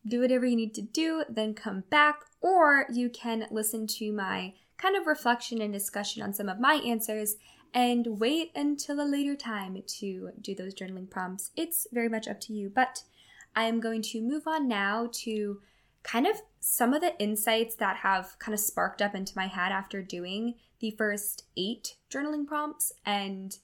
do 0.07 0.21
whatever 0.21 0.45
you 0.45 0.55
need 0.55 0.73
to 0.75 0.81
do, 0.81 1.25
then 1.27 1.53
come 1.53 1.83
back, 1.89 2.21
or 2.39 2.85
you 2.89 3.09
can 3.09 3.47
listen 3.51 3.87
to 3.87 4.13
my 4.13 4.53
kind 4.77 4.95
of 4.95 5.07
reflection 5.07 5.61
and 5.61 5.73
discussion 5.73 6.21
on 6.21 6.33
some 6.33 6.47
of 6.47 6.59
my 6.59 6.75
answers 6.75 7.35
and 7.73 8.19
wait 8.19 8.51
until 8.55 9.01
a 9.01 9.03
later 9.03 9.35
time 9.35 9.81
to 9.85 10.31
do 10.39 10.55
those 10.55 10.73
journaling 10.73 11.09
prompts. 11.09 11.51
It's 11.57 11.87
very 11.91 12.07
much 12.07 12.27
up 12.27 12.39
to 12.41 12.53
you, 12.53 12.71
but 12.73 13.03
I 13.55 13.63
am 13.63 13.79
going 13.79 14.01
to 14.03 14.21
move 14.21 14.47
on 14.47 14.67
now 14.67 15.09
to 15.23 15.59
kind 16.05 16.27
of 16.27 16.35
some 16.59 16.93
of 16.93 17.01
the 17.01 17.19
insights 17.19 17.75
that 17.75 17.97
have 17.97 18.37
kind 18.39 18.53
of 18.53 18.59
sparked 18.59 19.01
up 19.01 19.15
into 19.15 19.33
my 19.35 19.47
head 19.47 19.71
after 19.71 20.01
doing 20.01 20.55
the 20.79 20.91
first 20.91 21.45
eight 21.57 21.95
journaling 22.09 22.45
prompts. 22.45 22.93
And 23.05 23.57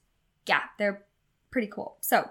yeah, 0.48 0.63
they're 0.77 1.05
pretty 1.51 1.67
cool. 1.67 1.98
So, 2.01 2.29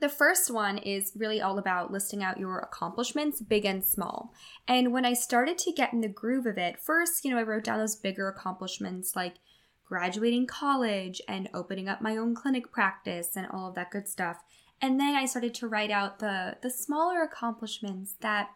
the 0.00 0.08
first 0.08 0.50
one 0.50 0.78
is 0.78 1.12
really 1.14 1.42
all 1.42 1.58
about 1.58 1.92
listing 1.92 2.22
out 2.22 2.40
your 2.40 2.58
accomplishments, 2.58 3.42
big 3.42 3.66
and 3.66 3.84
small. 3.84 4.32
And 4.66 4.92
when 4.92 5.04
I 5.04 5.12
started 5.12 5.58
to 5.58 5.72
get 5.72 5.92
in 5.92 6.00
the 6.00 6.08
groove 6.08 6.46
of 6.46 6.56
it, 6.56 6.80
first, 6.80 7.22
you 7.22 7.30
know, 7.30 7.38
I 7.38 7.42
wrote 7.42 7.64
down 7.64 7.78
those 7.78 7.96
bigger 7.96 8.26
accomplishments 8.26 9.14
like 9.14 9.34
graduating 9.84 10.46
college 10.46 11.20
and 11.28 11.50
opening 11.52 11.86
up 11.86 12.00
my 12.00 12.16
own 12.16 12.34
clinic 12.34 12.72
practice 12.72 13.36
and 13.36 13.46
all 13.48 13.68
of 13.68 13.74
that 13.74 13.90
good 13.90 14.08
stuff. 14.08 14.42
And 14.80 14.98
then 14.98 15.14
I 15.14 15.26
started 15.26 15.52
to 15.54 15.68
write 15.68 15.90
out 15.90 16.18
the 16.18 16.56
the 16.62 16.70
smaller 16.70 17.22
accomplishments 17.22 18.14
that, 18.20 18.48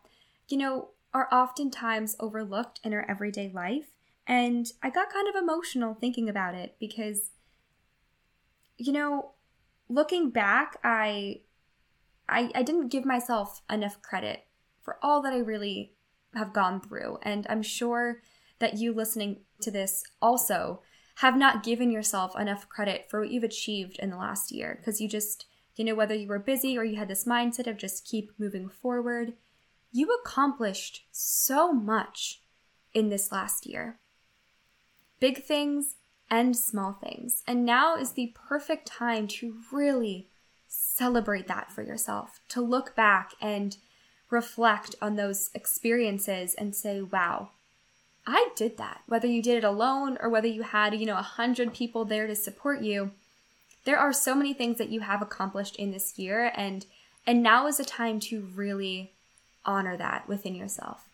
you 0.49 0.57
know, 0.57 0.91
are 1.13 1.29
oftentimes 1.33 2.17
overlooked 2.19 2.81
in 2.83 2.93
our 2.93 3.09
everyday 3.09 3.51
life. 3.53 3.95
And 4.27 4.67
I 4.83 4.91
got 4.91 5.13
kind 5.13 5.29
of 5.29 5.35
emotional 5.35 5.95
thinking 5.95 6.29
about 6.29 6.55
it 6.55 6.77
because, 6.81 7.31
you 8.77 8.93
know, 8.93 9.33
looking 9.89 10.31
back, 10.31 10.79
I, 10.83 11.43
I, 12.29 12.51
I 12.55 12.63
didn't 12.63 12.89
give 12.89 13.05
myself 13.05 13.63
enough 13.71 14.03
credit 14.03 14.47
for 14.83 14.99
all 15.03 15.23
that 15.23 15.33
I 15.33 15.39
really 15.39 15.93
have 16.35 16.53
gone 16.53 16.81
through. 16.81 17.19
And 17.23 17.47
I'm 17.49 17.63
sure 17.63 18.23
that 18.59 18.79
you 18.79 18.93
listening 18.93 19.41
to 19.61 19.71
this 19.71 20.05
also 20.21 20.81
have 21.17 21.37
not 21.37 21.63
given 21.63 21.91
yourself 21.91 22.37
enough 22.39 22.69
credit 22.69 23.07
for 23.09 23.21
what 23.21 23.31
you've 23.31 23.45
achieved 23.45 23.99
in 24.01 24.11
the 24.11 24.17
last 24.17 24.51
year 24.51 24.77
because 24.79 25.01
you 25.01 25.09
just, 25.09 25.47
you 25.77 25.85
know, 25.85 25.95
whether 25.95 26.15
you 26.15 26.27
were 26.27 26.39
busy 26.39 26.77
or 26.77 26.85
you 26.85 26.97
had 26.97 27.09
this 27.09 27.25
mindset 27.25 27.69
of 27.69 27.77
just 27.77 28.07
keep 28.07 28.33
moving 28.39 28.69
forward, 28.69 29.35
you 29.95 30.11
accomplished 30.13 31.05
so 31.13 31.73
much 31.73 32.41
in 32.93 33.11
this 33.11 33.31
last 33.31 33.65
year. 33.65 33.97
Big 35.21 35.45
things 35.45 35.95
and 36.29 36.57
small 36.57 36.93
things. 36.93 37.45
And 37.47 37.65
now 37.65 37.97
is 37.97 38.13
the 38.13 38.35
perfect 38.35 38.89
time 38.89 39.29
to 39.29 39.57
really 39.71 40.27
celebrate 40.67 41.47
that 41.47 41.71
for 41.71 41.83
yourself, 41.83 42.41
to 42.49 42.61
look 42.61 42.97
back 42.97 43.35
and 43.41 43.77
reflect 44.31 44.97
on 45.01 45.15
those 45.15 45.51
experiences 45.55 46.55
and 46.55 46.75
say, 46.75 47.01
wow, 47.01 47.51
I 48.27 48.49
did 48.57 48.77
that. 48.79 49.03
Whether 49.07 49.29
you 49.29 49.41
did 49.43 49.59
it 49.59 49.65
alone 49.65 50.19
or 50.21 50.29
whether 50.29 50.49
you 50.49 50.63
had, 50.63 50.99
you 50.99 51.07
know, 51.07 51.19
a 51.19 51.23
hundred 51.23 51.73
people 51.73 52.05
there 52.05 52.27
to 52.27 52.35
support 52.35 52.83
you, 52.83 53.13
there 53.85 53.99
are 53.99 54.13
so 54.13 54.35
many 54.35 54.55
things 54.55 54.79
that 54.79 54.89
you 54.89 55.01
have 55.01 55.23
accomplished 55.23 55.77
in 55.77 55.93
this 55.93 56.19
year 56.19 56.51
and 56.57 56.85
and 57.27 57.43
now 57.43 57.67
is 57.67 57.81
a 57.81 57.85
time 57.85 58.21
to 58.21 58.43
really 58.55 59.14
honor 59.65 59.97
that 59.97 60.29
within 60.29 60.55
yourself. 60.55 61.09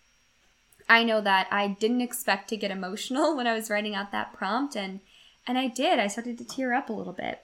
I 0.89 1.05
know 1.05 1.21
that 1.21 1.47
I 1.51 1.69
didn't 1.69 2.01
expect 2.01 2.49
to 2.49 2.57
get 2.57 2.71
emotional 2.71 3.37
when 3.37 3.47
I 3.47 3.55
was 3.55 3.71
writing 3.71 3.95
out 3.95 4.13
that 4.13 4.33
prompt 4.33 4.77
and 4.77 5.01
and 5.47 5.59
I 5.59 5.69
did. 5.69 5.99
I 5.99 6.07
started 6.07 6.37
to 6.39 6.45
tear 6.45 6.75
up 6.75 6.91
a 6.91 6.93
little 6.93 7.15
bit. 7.15 7.41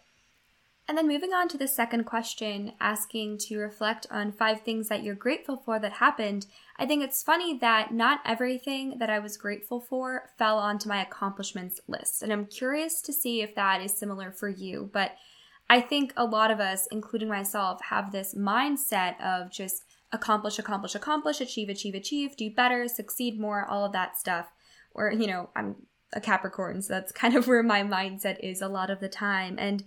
And 0.88 0.96
then 0.96 1.08
moving 1.08 1.32
on 1.32 1.48
to 1.48 1.58
the 1.58 1.66
second 1.66 2.04
question, 2.04 2.74
asking 2.78 3.38
to 3.38 3.58
reflect 3.58 4.06
on 4.10 4.30
five 4.30 4.60
things 4.60 4.88
that 4.88 5.02
you're 5.02 5.16
grateful 5.16 5.56
for 5.56 5.80
that 5.80 5.94
happened, 5.94 6.46
I 6.78 6.86
think 6.86 7.02
it's 7.02 7.24
funny 7.24 7.58
that 7.58 7.92
not 7.92 8.20
everything 8.24 8.98
that 8.98 9.10
I 9.10 9.18
was 9.18 9.36
grateful 9.36 9.80
for 9.80 10.30
fell 10.38 10.58
onto 10.58 10.88
my 10.88 11.02
accomplishments 11.02 11.80
list. 11.88 12.22
And 12.22 12.32
I'm 12.32 12.46
curious 12.46 13.00
to 13.02 13.12
see 13.12 13.42
if 13.42 13.54
that 13.56 13.82
is 13.82 13.98
similar 13.98 14.30
for 14.30 14.48
you. 14.48 14.88
But 14.92 15.16
I 15.68 15.80
think 15.80 16.12
a 16.16 16.24
lot 16.24 16.52
of 16.52 16.60
us, 16.60 16.86
including 16.92 17.28
myself, 17.28 17.82
have 17.82 18.12
this 18.12 18.34
mindset 18.34 19.20
of 19.20 19.50
just 19.50 19.85
accomplish, 20.12 20.58
accomplish, 20.58 20.94
accomplish, 20.94 21.40
achieve, 21.40 21.68
achieve, 21.68 21.94
achieve, 21.94 22.36
do 22.36 22.50
better, 22.50 22.88
succeed 22.88 23.38
more, 23.38 23.64
all 23.64 23.84
of 23.84 23.92
that 23.92 24.16
stuff. 24.16 24.46
Or, 24.94 25.12
you 25.12 25.26
know, 25.26 25.50
I'm 25.54 25.76
a 26.12 26.20
Capricorn, 26.20 26.82
so 26.82 26.94
that's 26.94 27.12
kind 27.22 27.36
of 27.36 27.46
where 27.46 27.62
my 27.62 27.82
mindset 27.82 28.38
is 28.40 28.62
a 28.62 28.68
lot 28.68 28.90
of 28.90 29.00
the 29.00 29.08
time. 29.08 29.56
And 29.58 29.84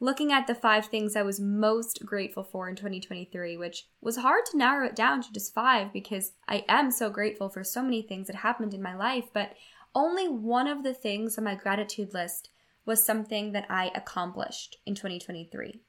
looking 0.00 0.32
at 0.32 0.46
the 0.46 0.54
five 0.54 0.86
things 0.86 1.16
I 1.16 1.22
was 1.22 1.40
most 1.40 2.04
grateful 2.04 2.44
for 2.44 2.68
in 2.68 2.76
2023, 2.76 3.56
which 3.56 3.86
was 4.00 4.16
hard 4.16 4.44
to 4.46 4.56
narrow 4.56 4.86
it 4.86 4.96
down 4.96 5.22
to 5.22 5.32
just 5.32 5.54
five 5.54 5.92
because 5.92 6.32
I 6.48 6.64
am 6.68 6.90
so 6.90 7.08
grateful 7.08 7.48
for 7.48 7.64
so 7.64 7.82
many 7.82 8.02
things 8.02 8.26
that 8.26 8.36
happened 8.36 8.74
in 8.74 8.82
my 8.82 8.96
life, 8.96 9.26
but 9.32 9.54
only 9.94 10.28
one 10.28 10.66
of 10.66 10.82
the 10.82 10.94
things 10.94 11.38
on 11.38 11.44
my 11.44 11.54
gratitude 11.54 12.14
list 12.14 12.48
was 12.84 13.04
something 13.04 13.52
that 13.52 13.66
I 13.70 13.90
accomplished 13.94 14.78
in 14.86 14.94
2023. 14.94 15.80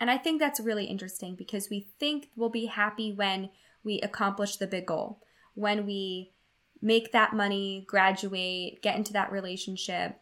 And 0.00 0.10
I 0.10 0.18
think 0.18 0.38
that's 0.40 0.60
really 0.60 0.84
interesting 0.84 1.34
because 1.34 1.68
we 1.70 1.88
think 1.98 2.30
we'll 2.36 2.50
be 2.50 2.66
happy 2.66 3.12
when 3.12 3.50
we 3.82 4.00
accomplish 4.00 4.56
the 4.56 4.66
big 4.66 4.86
goal, 4.86 5.20
when 5.54 5.86
we 5.86 6.32
make 6.80 7.12
that 7.12 7.32
money, 7.32 7.84
graduate, 7.88 8.80
get 8.82 8.96
into 8.96 9.12
that 9.12 9.32
relationship, 9.32 10.20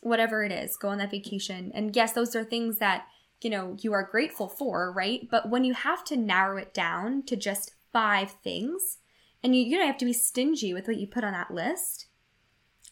whatever 0.00 0.44
it 0.44 0.52
is, 0.52 0.76
go 0.76 0.88
on 0.88 0.98
that 0.98 1.10
vacation. 1.10 1.70
And 1.74 1.94
yes, 1.94 2.12
those 2.12 2.34
are 2.34 2.44
things 2.44 2.78
that, 2.78 3.06
you 3.40 3.50
know, 3.50 3.76
you 3.80 3.92
are 3.92 4.08
grateful 4.10 4.48
for, 4.48 4.92
right? 4.92 5.28
But 5.30 5.50
when 5.50 5.64
you 5.64 5.74
have 5.74 6.04
to 6.06 6.16
narrow 6.16 6.56
it 6.56 6.74
down 6.74 7.22
to 7.24 7.36
just 7.36 7.74
five 7.92 8.32
things, 8.42 8.98
and 9.42 9.54
you, 9.54 9.62
you 9.62 9.76
don't 9.76 9.86
have 9.86 9.98
to 9.98 10.04
be 10.04 10.12
stingy 10.12 10.74
with 10.74 10.88
what 10.88 10.96
you 10.96 11.06
put 11.06 11.24
on 11.24 11.32
that 11.32 11.52
list, 11.52 12.06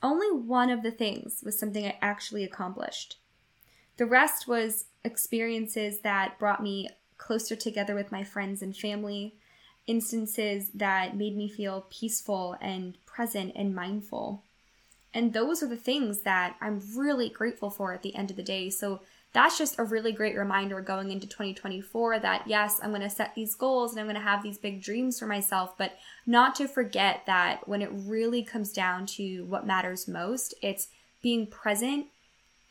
only 0.03 0.31
one 0.31 0.71
of 0.71 0.83
the 0.83 0.91
things 0.91 1.43
was 1.45 1.59
something 1.59 1.87
I 1.87 1.97
actually 2.01 2.45
accomplished. 2.45 3.19
The 3.97 4.07
rest 4.07 4.47
was 4.47 4.87
experiences 5.04 6.00
that 6.00 6.38
brought 6.38 6.62
me 6.62 6.88
closer 7.18 7.56
together 7.56 7.94
with 7.94 8.12
my 8.12 8.25
friends 8.25 8.62
and 8.62 8.76
family, 8.76 9.35
instances 9.87 10.71
that 10.75 11.16
made 11.16 11.37
me 11.37 11.49
feel 11.49 11.87
peaceful 11.90 12.56
and 12.61 12.97
present 13.06 13.52
and 13.56 13.75
mindful. 13.75 14.42
And 15.14 15.32
those 15.32 15.62
are 15.62 15.68
the 15.68 15.76
things 15.76 16.21
that 16.21 16.56
I'm 16.61 16.82
really 16.97 17.28
grateful 17.28 17.71
for 17.71 17.92
at 17.92 18.02
the 18.02 18.14
end 18.14 18.30
of 18.30 18.37
the 18.37 18.42
day. 18.42 18.71
So 18.71 19.00
that's 19.32 19.59
just 19.59 19.78
a 19.78 19.85
really 19.85 20.12
great 20.12 20.37
reminder 20.37 20.80
going 20.80 21.11
into 21.11 21.26
2024 21.26 22.18
that 22.21 22.47
yes, 22.47 22.80
I'm 22.82 22.90
going 22.90 23.02
to 23.02 23.11
set 23.11 23.35
these 23.35 23.54
goals 23.54 23.92
and 23.92 24.00
I'm 24.00 24.06
going 24.06 24.16
to 24.16 24.23
have 24.23 24.42
these 24.42 24.59
big 24.59 24.82
dreams 24.82 25.18
for 25.18 25.26
myself, 25.26 25.76
but 25.78 25.97
not 26.26 26.54
to 26.56 26.68
forget 26.68 27.23
that 27.26 27.66
when 27.66 27.82
it 27.82 27.90
really 27.92 28.42
comes 28.42 28.73
down 28.73 29.06
to 29.06 29.44
what 29.44 29.66
matters 29.66 30.06
most, 30.06 30.54
it's 30.62 30.88
being 31.23 31.47
present 31.47 32.06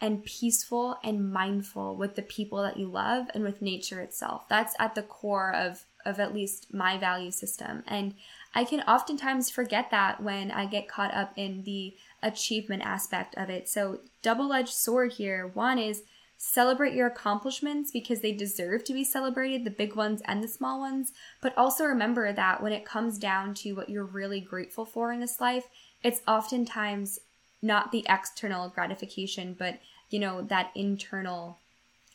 and 0.02 0.26
peaceful 0.26 0.98
and 1.04 1.32
mindful 1.32 1.96
with 1.96 2.16
the 2.16 2.24
people 2.24 2.62
that 2.64 2.78
you 2.78 2.88
love 2.88 3.28
and 3.34 3.44
with 3.44 3.62
nature 3.62 4.02
itself. 4.02 4.50
That's 4.50 4.76
at 4.80 4.96
the 4.96 5.04
core 5.04 5.54
of 5.54 5.86
of 6.04 6.20
at 6.20 6.34
least 6.34 6.74
my 6.74 6.98
value 6.98 7.30
system. 7.30 7.84
And 7.88 8.16
I 8.56 8.64
can 8.64 8.82
oftentimes 8.82 9.52
forget 9.52 9.92
that 9.92 10.22
when 10.22 10.50
I 10.50 10.66
get 10.66 10.90
caught 10.90 11.14
up 11.14 11.32
in 11.36 11.64
the 11.64 11.96
achievement 12.24 12.82
aspect 12.84 13.36
of 13.38 13.52
it. 13.52 13.70
So, 13.70 14.00
double-edged 14.24 14.74
sword 14.74 15.14
here. 15.14 15.48
One 15.54 15.78
is 15.78 16.04
celebrate 16.38 16.96
your 16.96 17.06
accomplishments 17.06 17.92
because 17.92 18.22
they 18.22 18.32
deserve 18.32 18.84
to 18.86 18.94
be 18.94 19.04
celebrated, 19.04 19.64
the 19.64 19.70
big 19.70 19.96
ones 19.96 20.24
and 20.26 20.44
the 20.44 20.48
small 20.48 20.80
ones, 20.80 21.14
but 21.40 21.56
also 21.56 21.84
remember 21.84 22.34
that 22.34 22.64
when 22.64 22.74
it 22.74 22.84
comes 22.84 23.20
down 23.20 23.54
to 23.54 23.74
what 23.74 23.90
you're 23.90 24.04
really 24.04 24.42
grateful 24.42 24.86
for 24.86 25.12
in 25.12 25.20
this 25.20 25.40
life, 25.40 25.68
it's 26.02 26.22
oftentimes 26.28 27.20
not 27.62 27.92
the 27.92 28.04
external 28.10 28.70
gratification, 28.70 29.56
but 29.58 29.80
you 30.12 30.20
know, 30.20 30.42
that 30.44 30.72
internal 30.76 31.58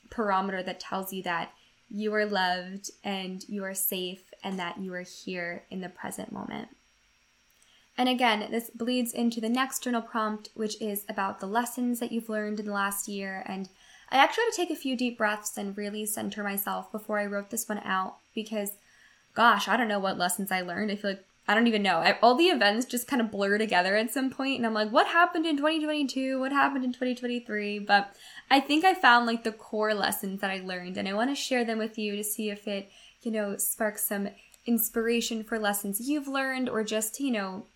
parameter 0.09 0.65
that 0.65 0.79
tells 0.79 1.13
you 1.13 1.23
that 1.25 1.53
you 1.91 2.15
are 2.15 2.27
loved 2.27 2.91
and 3.03 3.45
you 3.49 3.65
are 3.65 3.75
safe 3.75 4.33
and 4.45 4.59
that 4.59 4.79
you 4.79 4.93
are 4.95 5.03
here 5.03 5.65
in 5.71 5.81
the 5.81 5.89
present 5.89 6.31
moment. 6.31 6.69
And 7.99 8.09
again, 8.09 8.49
this 8.51 8.71
bleeds 8.71 9.13
into 9.13 9.41
the 9.41 9.49
next 9.49 9.83
journal 9.83 10.03
prompt, 10.03 10.51
which 10.55 10.81
is 10.83 11.05
about 11.09 11.41
the 11.41 11.47
lessons 11.47 11.99
that 12.01 12.13
you've 12.13 12.29
learned 12.29 12.61
in 12.61 12.67
the 12.67 12.73
last 12.73 13.09
year. 13.09 13.43
And 13.47 13.69
I 14.11 14.19
actually 14.19 14.45
had 14.45 14.51
to 14.53 14.57
take 14.57 14.71
a 14.71 14.77
few 14.81 14.97
deep 14.97 15.17
breaths 15.17 15.57
and 15.57 15.77
really 15.77 16.05
center 16.05 16.43
myself 16.43 16.93
before 16.93 17.19
I 17.19 17.27
wrote 17.27 17.51
this 17.51 17.69
one 17.69 17.79
out 17.79 18.17
because, 18.35 18.73
gosh, 19.35 19.67
I 19.67 19.77
don't 19.77 19.89
know 19.89 19.99
what 19.99 20.19
lessons 20.19 20.53
I 20.53 20.61
learned. 20.61 20.91
I 20.91 20.97
feel 20.97 21.13
like 21.13 21.26
I 21.49 21.55
don't 21.55 21.69
even 21.69 21.83
know. 21.83 21.99
I, 21.99 22.19
all 22.23 22.35
the 22.35 22.47
events 22.47 22.87
just 22.87 23.07
kind 23.07 23.23
of 23.23 23.31
blur 23.31 23.57
together 23.57 23.97
at 23.97 24.11
some 24.11 24.31
point, 24.31 24.57
and 24.57 24.67
I'm 24.67 24.75
like, 24.75 24.91
what 24.91 25.07
happened 25.07 25.47
in 25.47 25.57
2022? 25.57 26.41
What 26.41 26.53
happened 26.53 26.85
in 26.85 26.93
2023? 26.93 27.79
But 27.81 28.15
I 28.51 28.59
think 28.59 28.85
I 28.85 28.95
found 28.95 29.27
like 29.27 29.45
the 29.45 29.53
core 29.53 29.95
lessons 29.95 30.41
that 30.41 30.51
I 30.51 30.59
learned, 30.59 30.97
and 30.97 31.09
I 31.09 31.15
want 31.15 31.31
to 31.31 31.37
share 31.37 31.65
them 31.65 31.79
with 31.79 31.99
you 31.99 32.17
to 32.17 32.25
see 32.25 32.51
if 32.51 32.67
it, 32.67 32.91
you 33.23 33.31
know, 33.31 33.57
sparks 33.57 34.05
some 34.05 34.29
inspiration 34.67 35.45
for 35.45 35.59
lessons 35.59 36.01
you've 36.01 36.27
learned 36.27 36.69
or 36.69 36.83
just, 36.83 37.21
you 37.21 37.31
know, 37.31 37.67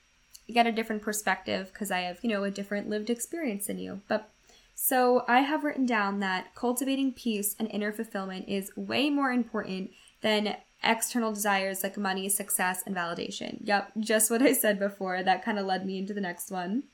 get 0.52 0.66
a 0.66 0.72
different 0.72 1.02
perspective 1.02 1.70
because 1.72 1.92
I 1.92 2.00
have, 2.00 2.18
you 2.22 2.30
know, 2.30 2.42
a 2.42 2.50
different 2.50 2.88
lived 2.88 3.08
experience 3.08 3.68
than 3.68 3.78
you. 3.78 4.00
But 4.08 4.28
so 4.74 5.24
I 5.28 5.40
have 5.40 5.62
written 5.62 5.86
down 5.86 6.20
that 6.20 6.54
cultivating 6.54 7.12
peace 7.12 7.54
and 7.58 7.70
inner 7.70 7.92
fulfillment 7.92 8.48
is 8.48 8.72
way 8.76 9.10
more 9.10 9.30
important 9.30 9.90
than 10.20 10.56
external 10.82 11.32
desires 11.32 11.82
like 11.82 11.96
money, 11.96 12.28
success, 12.28 12.82
and 12.86 12.94
validation. 12.94 13.58
Yep, 13.62 13.92
just 14.00 14.30
what 14.30 14.42
I 14.42 14.52
said 14.52 14.78
before. 14.78 15.22
That 15.22 15.44
kind 15.44 15.58
of 15.58 15.66
led 15.66 15.86
me 15.86 15.98
into 15.98 16.14
the 16.14 16.20
next 16.20 16.50
one. 16.50 16.84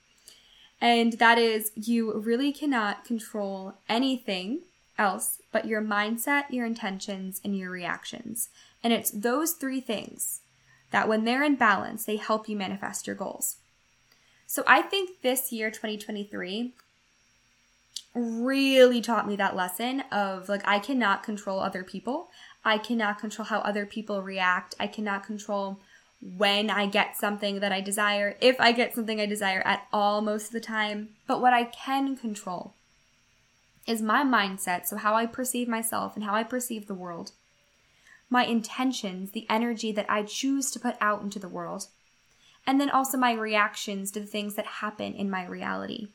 And 0.80 1.14
that 1.14 1.38
is 1.38 1.70
you 1.74 2.12
really 2.18 2.52
cannot 2.52 3.04
control 3.04 3.74
anything 3.88 4.60
else 4.98 5.38
but 5.52 5.66
your 5.66 5.80
mindset, 5.80 6.44
your 6.50 6.66
intentions, 6.66 7.40
and 7.44 7.56
your 7.56 7.70
reactions. 7.70 8.48
And 8.82 8.92
it's 8.92 9.10
those 9.10 9.52
three 9.52 9.80
things 9.80 10.40
that 10.90 11.08
when 11.08 11.24
they're 11.24 11.42
in 11.42 11.56
balance, 11.56 12.04
they 12.04 12.16
help 12.16 12.48
you 12.48 12.56
manifest 12.56 13.06
your 13.06 13.16
goals. 13.16 13.56
So 14.46 14.62
I 14.66 14.82
think 14.82 15.22
this 15.22 15.50
year, 15.50 15.70
2023, 15.70 16.72
really 18.14 19.00
taught 19.00 19.26
me 19.26 19.36
that 19.36 19.56
lesson 19.56 20.02
of 20.12 20.48
like, 20.48 20.62
I 20.66 20.78
cannot 20.78 21.22
control 21.22 21.60
other 21.60 21.82
people. 21.82 22.28
I 22.66 22.78
cannot 22.78 23.20
control 23.20 23.46
how 23.46 23.60
other 23.60 23.86
people 23.86 24.22
react. 24.22 24.74
I 24.80 24.88
cannot 24.88 25.24
control 25.24 25.78
when 26.20 26.68
I 26.68 26.86
get 26.86 27.16
something 27.16 27.60
that 27.60 27.70
I 27.70 27.80
desire, 27.80 28.36
if 28.40 28.60
I 28.60 28.72
get 28.72 28.92
something 28.92 29.20
I 29.20 29.26
desire 29.26 29.62
at 29.64 29.86
all 29.92 30.20
most 30.20 30.46
of 30.46 30.52
the 30.52 30.60
time. 30.60 31.10
But 31.28 31.40
what 31.40 31.54
I 31.54 31.64
can 31.64 32.16
control 32.16 32.74
is 33.86 34.02
my 34.02 34.24
mindset, 34.24 34.86
so 34.86 34.96
how 34.96 35.14
I 35.14 35.26
perceive 35.26 35.68
myself 35.68 36.16
and 36.16 36.24
how 36.24 36.34
I 36.34 36.42
perceive 36.42 36.88
the 36.88 36.94
world, 36.94 37.30
my 38.28 38.44
intentions, 38.44 39.30
the 39.30 39.46
energy 39.48 39.92
that 39.92 40.10
I 40.10 40.24
choose 40.24 40.72
to 40.72 40.80
put 40.80 40.96
out 41.00 41.22
into 41.22 41.38
the 41.38 41.48
world, 41.48 41.86
and 42.66 42.80
then 42.80 42.90
also 42.90 43.16
my 43.16 43.32
reactions 43.32 44.10
to 44.10 44.20
the 44.20 44.26
things 44.26 44.56
that 44.56 44.66
happen 44.66 45.14
in 45.14 45.30
my 45.30 45.46
reality. 45.46 46.08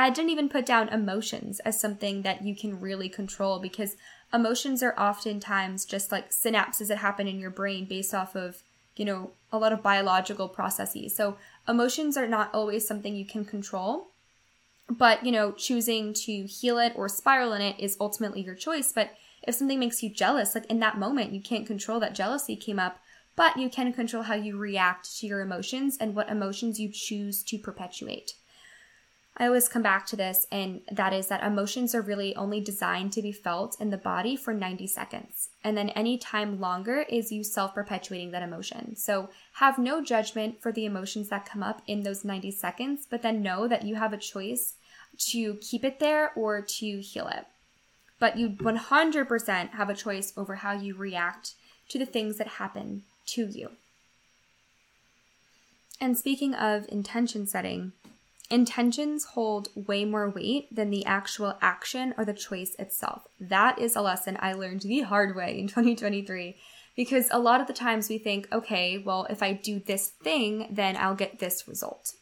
I 0.00 0.10
didn't 0.10 0.30
even 0.30 0.48
put 0.48 0.64
down 0.64 0.88
emotions 0.88 1.60
as 1.60 1.80
something 1.80 2.22
that 2.22 2.42
you 2.42 2.56
can 2.56 2.80
really 2.80 3.08
control 3.08 3.58
because 3.58 3.96
emotions 4.32 4.82
are 4.82 4.98
oftentimes 4.98 5.84
just 5.84 6.10
like 6.10 6.30
synapses 6.30 6.88
that 6.88 6.98
happen 6.98 7.28
in 7.28 7.38
your 7.38 7.50
brain 7.50 7.84
based 7.84 8.14
off 8.14 8.34
of, 8.34 8.62
you 8.96 9.04
know, 9.04 9.32
a 9.52 9.58
lot 9.58 9.72
of 9.72 9.82
biological 9.82 10.48
processes. 10.48 11.14
So 11.14 11.36
emotions 11.68 12.16
are 12.16 12.26
not 12.26 12.54
always 12.54 12.86
something 12.86 13.14
you 13.14 13.26
can 13.26 13.44
control. 13.44 14.08
But, 14.88 15.24
you 15.24 15.32
know, 15.32 15.52
choosing 15.52 16.14
to 16.14 16.46
heal 16.46 16.78
it 16.78 16.94
or 16.96 17.08
spiral 17.08 17.52
in 17.52 17.62
it 17.62 17.78
is 17.78 17.96
ultimately 18.00 18.40
your 18.40 18.56
choice. 18.56 18.92
But 18.92 19.10
if 19.46 19.54
something 19.54 19.78
makes 19.78 20.02
you 20.02 20.10
jealous, 20.10 20.54
like 20.54 20.66
in 20.66 20.80
that 20.80 20.98
moment, 20.98 21.32
you 21.32 21.40
can't 21.40 21.66
control 21.66 22.00
that 22.00 22.14
jealousy 22.14 22.56
came 22.56 22.78
up, 22.78 22.98
but 23.36 23.56
you 23.56 23.68
can 23.68 23.92
control 23.92 24.24
how 24.24 24.34
you 24.34 24.56
react 24.56 25.16
to 25.18 25.26
your 25.26 25.40
emotions 25.42 25.96
and 26.00 26.14
what 26.14 26.28
emotions 26.28 26.80
you 26.80 26.90
choose 26.90 27.42
to 27.44 27.58
perpetuate. 27.58 28.34
I 29.40 29.46
always 29.46 29.70
come 29.70 29.80
back 29.80 30.04
to 30.08 30.16
this, 30.16 30.46
and 30.52 30.82
that 30.92 31.14
is 31.14 31.28
that 31.28 31.42
emotions 31.42 31.94
are 31.94 32.02
really 32.02 32.36
only 32.36 32.60
designed 32.60 33.14
to 33.14 33.22
be 33.22 33.32
felt 33.32 33.80
in 33.80 33.88
the 33.88 33.96
body 33.96 34.36
for 34.36 34.52
90 34.52 34.86
seconds. 34.86 35.48
And 35.64 35.78
then 35.78 35.88
any 35.90 36.18
time 36.18 36.60
longer 36.60 37.06
is 37.08 37.32
you 37.32 37.42
self 37.42 37.74
perpetuating 37.74 38.32
that 38.32 38.42
emotion. 38.42 38.96
So 38.96 39.30
have 39.54 39.78
no 39.78 40.04
judgment 40.04 40.60
for 40.60 40.72
the 40.72 40.84
emotions 40.84 41.30
that 41.30 41.46
come 41.46 41.62
up 41.62 41.80
in 41.86 42.02
those 42.02 42.22
90 42.22 42.50
seconds, 42.50 43.06
but 43.08 43.22
then 43.22 43.40
know 43.40 43.66
that 43.66 43.82
you 43.82 43.94
have 43.94 44.12
a 44.12 44.18
choice 44.18 44.74
to 45.30 45.54
keep 45.54 45.84
it 45.84 46.00
there 46.00 46.32
or 46.36 46.60
to 46.60 47.00
heal 47.00 47.26
it. 47.28 47.46
But 48.18 48.36
you 48.36 48.50
100% 48.50 49.70
have 49.70 49.88
a 49.88 49.94
choice 49.94 50.34
over 50.36 50.56
how 50.56 50.72
you 50.72 50.94
react 50.94 51.54
to 51.88 51.98
the 51.98 52.04
things 52.04 52.36
that 52.36 52.46
happen 52.46 53.04
to 53.28 53.46
you. 53.46 53.70
And 55.98 56.16
speaking 56.16 56.54
of 56.54 56.86
intention 56.90 57.46
setting, 57.46 57.92
intentions 58.50 59.24
hold 59.24 59.68
way 59.74 60.04
more 60.04 60.28
weight 60.28 60.74
than 60.74 60.90
the 60.90 61.04
actual 61.06 61.56
action 61.60 62.14
or 62.18 62.24
the 62.24 62.34
choice 62.34 62.74
itself. 62.78 63.22
That 63.38 63.78
is 63.78 63.94
a 63.94 64.02
lesson 64.02 64.36
I 64.40 64.52
learned 64.52 64.82
the 64.82 65.00
hard 65.00 65.36
way 65.36 65.58
in 65.58 65.68
2023 65.68 66.56
because 66.96 67.28
a 67.30 67.38
lot 67.38 67.60
of 67.60 67.66
the 67.66 67.72
times 67.72 68.08
we 68.08 68.18
think, 68.18 68.48
okay, 68.52 68.98
well, 68.98 69.26
if 69.30 69.42
I 69.42 69.52
do 69.52 69.78
this 69.78 70.08
thing, 70.08 70.66
then 70.70 70.96
I'll 70.96 71.14
get 71.14 71.38
this 71.38 71.68
result. 71.68 72.12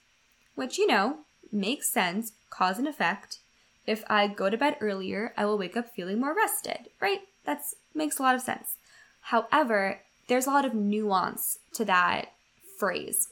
Which, 0.55 0.79
you 0.79 0.87
know, 0.87 1.21
makes 1.51 1.91
sense, 1.91 2.33
cause 2.51 2.79
and 2.79 2.87
effect. 2.87 3.39
If 3.87 4.05
I 4.11 4.27
go 4.27 4.51
to 4.51 4.57
bed 4.59 4.77
earlier, 4.81 5.33
I 5.37 5.47
will 5.47 5.57
wake 5.57 5.77
up 5.77 5.95
feeling 5.95 6.21
more 6.21 6.35
rested, 6.35 6.91
right? 7.01 7.21
That 7.45 7.63
makes 7.95 8.19
a 8.19 8.23
lot 8.23 8.35
of 8.35 8.43
sense. 8.43 8.77
However, 9.23 10.01
there's 10.29 10.47
a 10.47 10.51
lot 10.51 10.67
of 10.67 10.75
nuance 10.75 11.59
to 11.73 11.85
that 11.87 12.33
phrase 12.79 13.29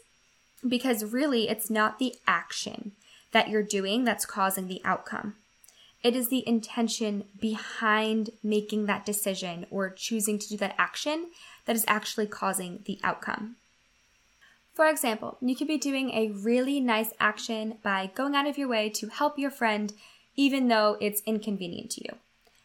because 0.69 1.05
really 1.05 1.49
it's 1.49 1.71
not 1.71 1.99
the 1.99 2.15
action 2.27 2.93
that 3.33 3.49
you're 3.49 3.63
doing 3.63 4.05
that's 4.05 4.27
causing 4.27 4.69
the 4.69 4.81
outcome. 4.85 5.37
It 6.03 6.15
is 6.15 6.29
the 6.29 6.47
intention 6.47 7.25
behind 7.41 8.31
making 8.43 8.87
that 8.87 9.05
decision 9.05 9.67
or 9.71 9.91
choosing 9.91 10.39
to 10.39 10.49
do 10.49 10.57
that 10.59 10.75
action 10.79 11.31
that 11.65 11.77
is 11.77 11.85
actually 11.89 12.27
causing 12.27 12.81
the 12.85 13.01
outcome. 13.03 13.57
For 14.75 14.87
example, 14.87 15.39
you 15.41 15.57
could 15.57 15.69
be 15.69 15.79
doing 15.79 16.11
a 16.11 16.29
really 16.29 16.81
nice 16.81 17.13
action 17.19 17.79
by 17.83 18.11
going 18.15 18.37
out 18.37 18.47
of 18.47 18.59
your 18.59 18.69
way 18.69 18.91
to 18.91 19.09
help 19.09 19.39
your 19.39 19.51
friend, 19.51 19.93
even 20.37 20.69
though 20.69 20.99
it's 21.01 21.23
inconvenient 21.25 21.91
to 21.93 22.05
you. 22.05 22.19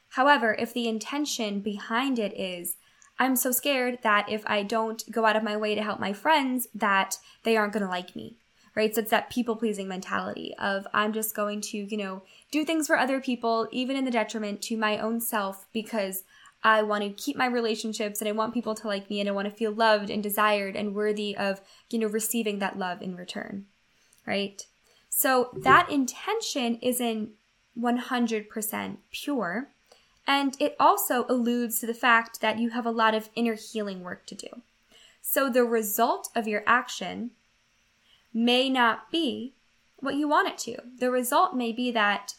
However, 0.09 0.53
if 0.59 0.73
the 0.73 0.89
intention 0.89 1.61
behind 1.61 2.19
it 2.19 2.37
is, 2.37 2.75
I'm 3.21 3.35
so 3.35 3.51
scared 3.51 3.99
that 4.01 4.27
if 4.29 4.41
I 4.47 4.63
don't 4.63 5.03
go 5.11 5.25
out 5.25 5.35
of 5.35 5.43
my 5.43 5.55
way 5.55 5.75
to 5.75 5.83
help 5.83 5.99
my 5.99 6.11
friends, 6.11 6.67
that 6.73 7.19
they 7.43 7.55
aren't 7.55 7.71
going 7.71 7.83
to 7.83 7.89
like 7.89 8.15
me. 8.15 8.37
Right? 8.73 8.95
So 8.95 9.01
it's 9.01 9.11
that 9.11 9.29
people 9.29 9.55
pleasing 9.55 9.87
mentality 9.87 10.55
of 10.57 10.87
I'm 10.91 11.13
just 11.13 11.35
going 11.35 11.61
to, 11.61 11.77
you 11.77 11.97
know, 11.97 12.23
do 12.49 12.65
things 12.65 12.87
for 12.87 12.97
other 12.97 13.21
people, 13.21 13.67
even 13.71 13.95
in 13.95 14.05
the 14.05 14.11
detriment 14.11 14.63
to 14.63 14.75
my 14.75 14.97
own 14.97 15.21
self, 15.21 15.67
because 15.71 16.23
I 16.63 16.81
want 16.81 17.03
to 17.03 17.23
keep 17.23 17.37
my 17.37 17.45
relationships 17.45 18.21
and 18.21 18.27
I 18.27 18.31
want 18.31 18.55
people 18.55 18.73
to 18.73 18.87
like 18.87 19.07
me 19.07 19.19
and 19.19 19.29
I 19.29 19.33
want 19.33 19.47
to 19.47 19.55
feel 19.55 19.71
loved 19.71 20.09
and 20.09 20.23
desired 20.23 20.75
and 20.75 20.95
worthy 20.95 21.37
of, 21.37 21.61
you 21.91 21.99
know, 21.99 22.07
receiving 22.07 22.57
that 22.57 22.79
love 22.79 23.03
in 23.03 23.15
return. 23.15 23.65
Right? 24.25 24.65
So 25.09 25.51
that 25.61 25.91
intention 25.91 26.79
isn't 26.81 27.29
100% 27.79 28.97
pure 29.11 29.69
and 30.31 30.55
it 30.61 30.77
also 30.79 31.25
alludes 31.27 31.81
to 31.81 31.85
the 31.85 31.93
fact 31.93 32.39
that 32.39 32.57
you 32.57 32.69
have 32.69 32.85
a 32.85 32.89
lot 32.89 33.13
of 33.13 33.29
inner 33.35 33.55
healing 33.55 34.01
work 34.01 34.25
to 34.27 34.33
do. 34.33 34.47
So 35.21 35.49
the 35.49 35.65
result 35.65 36.29
of 36.33 36.47
your 36.47 36.63
action 36.65 37.31
may 38.33 38.69
not 38.69 39.11
be 39.11 39.55
what 39.97 40.15
you 40.15 40.29
want 40.29 40.47
it 40.47 40.57
to. 40.59 40.83
The 40.99 41.11
result 41.11 41.53
may 41.53 41.73
be 41.73 41.91
that 41.91 42.35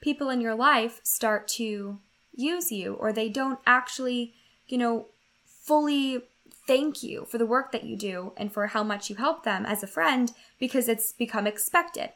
people 0.00 0.30
in 0.30 0.40
your 0.40 0.54
life 0.54 1.02
start 1.02 1.46
to 1.48 1.98
use 2.34 2.72
you 2.72 2.94
or 2.94 3.12
they 3.12 3.28
don't 3.28 3.58
actually, 3.66 4.32
you 4.66 4.78
know, 4.78 5.08
fully 5.44 6.22
thank 6.66 7.02
you 7.02 7.26
for 7.26 7.36
the 7.36 7.44
work 7.44 7.72
that 7.72 7.84
you 7.84 7.94
do 7.94 8.32
and 8.38 8.50
for 8.50 8.68
how 8.68 8.82
much 8.82 9.10
you 9.10 9.16
help 9.16 9.44
them 9.44 9.66
as 9.66 9.82
a 9.82 9.86
friend 9.86 10.32
because 10.58 10.88
it's 10.88 11.12
become 11.12 11.46
expected 11.46 12.12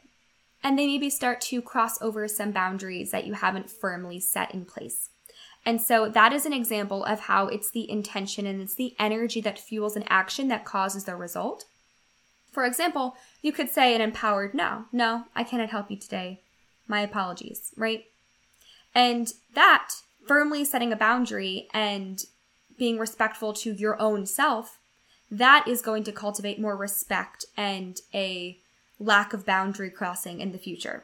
and 0.63 0.79
they 0.79 0.87
maybe 0.87 1.09
start 1.09 1.41
to 1.41 1.61
cross 1.61 2.01
over 2.01 2.27
some 2.27 2.51
boundaries 2.51 3.11
that 3.11 3.27
you 3.27 3.33
haven't 3.33 3.69
firmly 3.69 4.19
set 4.19 4.53
in 4.53 4.65
place. 4.65 5.09
And 5.65 5.81
so 5.81 6.09
that 6.09 6.33
is 6.33 6.45
an 6.45 6.53
example 6.53 7.03
of 7.05 7.21
how 7.21 7.47
it's 7.47 7.71
the 7.71 7.89
intention 7.89 8.45
and 8.45 8.61
it's 8.61 8.75
the 8.75 8.95
energy 8.99 9.41
that 9.41 9.59
fuels 9.59 9.95
an 9.95 10.03
action 10.07 10.47
that 10.49 10.65
causes 10.65 11.05
the 11.05 11.15
result. 11.15 11.65
For 12.51 12.65
example, 12.65 13.15
you 13.41 13.51
could 13.51 13.69
say 13.69 13.95
an 13.95 14.01
empowered 14.01 14.53
no. 14.53 14.85
No, 14.91 15.25
I 15.35 15.43
cannot 15.43 15.69
help 15.69 15.89
you 15.89 15.97
today. 15.97 16.41
My 16.87 17.01
apologies, 17.01 17.71
right? 17.77 18.05
And 18.93 19.33
that 19.53 19.91
firmly 20.25 20.63
setting 20.63 20.91
a 20.91 20.97
boundary 20.97 21.67
and 21.73 22.23
being 22.77 22.99
respectful 22.99 23.53
to 23.53 23.73
your 23.73 23.99
own 24.01 24.25
self, 24.25 24.77
that 25.31 25.67
is 25.67 25.81
going 25.81 26.03
to 26.03 26.11
cultivate 26.11 26.59
more 26.59 26.75
respect 26.75 27.45
and 27.57 27.99
a 28.13 28.59
lack 28.99 29.33
of 29.33 29.45
boundary 29.45 29.89
crossing 29.89 30.39
in 30.39 30.51
the 30.51 30.57
future. 30.57 31.03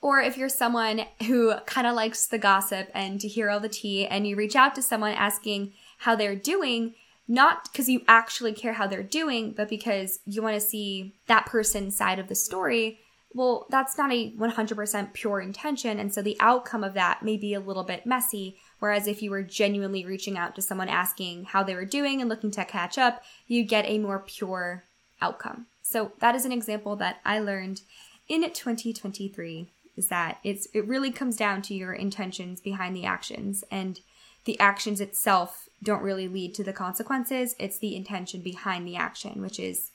Or 0.00 0.20
if 0.20 0.36
you're 0.36 0.48
someone 0.48 1.02
who 1.26 1.54
kind 1.66 1.86
of 1.86 1.94
likes 1.94 2.26
the 2.26 2.38
gossip 2.38 2.90
and 2.92 3.20
to 3.20 3.28
hear 3.28 3.48
all 3.48 3.60
the 3.60 3.68
tea, 3.68 4.06
and 4.06 4.26
you 4.26 4.34
reach 4.34 4.56
out 4.56 4.74
to 4.74 4.82
someone 4.82 5.12
asking 5.12 5.72
how 5.98 6.16
they're 6.16 6.34
doing, 6.34 6.94
not 7.28 7.70
because 7.70 7.88
you 7.88 8.02
actually 8.08 8.52
care 8.52 8.72
how 8.72 8.88
they're 8.88 9.02
doing, 9.04 9.52
but 9.52 9.68
because 9.68 10.18
you 10.26 10.42
want 10.42 10.54
to 10.54 10.60
see 10.60 11.14
that 11.28 11.46
person's 11.46 11.96
side 11.96 12.18
of 12.18 12.26
the 12.26 12.34
story, 12.34 12.98
well, 13.34 13.66
that's 13.70 13.96
not 13.96 14.12
a 14.12 14.32
100% 14.32 15.12
pure 15.12 15.40
intention. 15.40 15.98
And 15.98 16.12
so 16.12 16.20
the 16.20 16.36
outcome 16.40 16.84
of 16.84 16.94
that 16.94 17.22
may 17.22 17.36
be 17.36 17.54
a 17.54 17.60
little 17.60 17.84
bit 17.84 18.04
messy. 18.04 18.58
Whereas 18.80 19.06
if 19.06 19.22
you 19.22 19.30
were 19.30 19.42
genuinely 19.42 20.04
reaching 20.04 20.36
out 20.36 20.54
to 20.56 20.62
someone 20.62 20.88
asking 20.88 21.44
how 21.44 21.62
they 21.62 21.74
were 21.74 21.84
doing 21.84 22.20
and 22.20 22.28
looking 22.28 22.50
to 22.50 22.64
catch 22.64 22.98
up, 22.98 23.22
you 23.46 23.64
get 23.64 23.86
a 23.86 23.98
more 23.98 24.18
pure 24.18 24.84
outcome. 25.20 25.66
So 25.92 26.12
that 26.20 26.34
is 26.34 26.44
an 26.44 26.52
example 26.52 26.96
that 26.96 27.20
I 27.24 27.38
learned 27.38 27.82
in 28.28 28.42
2023 28.42 29.68
is 29.96 30.08
that 30.08 30.38
it's 30.42 30.66
it 30.72 30.88
really 30.88 31.10
comes 31.10 31.36
down 31.36 31.60
to 31.62 31.74
your 31.74 31.92
intentions 31.92 32.60
behind 32.60 32.96
the 32.96 33.04
actions 33.04 33.62
and 33.70 34.00
the 34.44 34.58
actions 34.58 35.00
itself 35.00 35.68
don't 35.82 36.02
really 36.02 36.28
lead 36.28 36.54
to 36.54 36.64
the 36.64 36.72
consequences. 36.72 37.54
It's 37.58 37.78
the 37.78 37.94
intention 37.94 38.40
behind 38.40 38.86
the 38.86 38.96
action, 38.96 39.42
which 39.42 39.60
is 39.60 39.90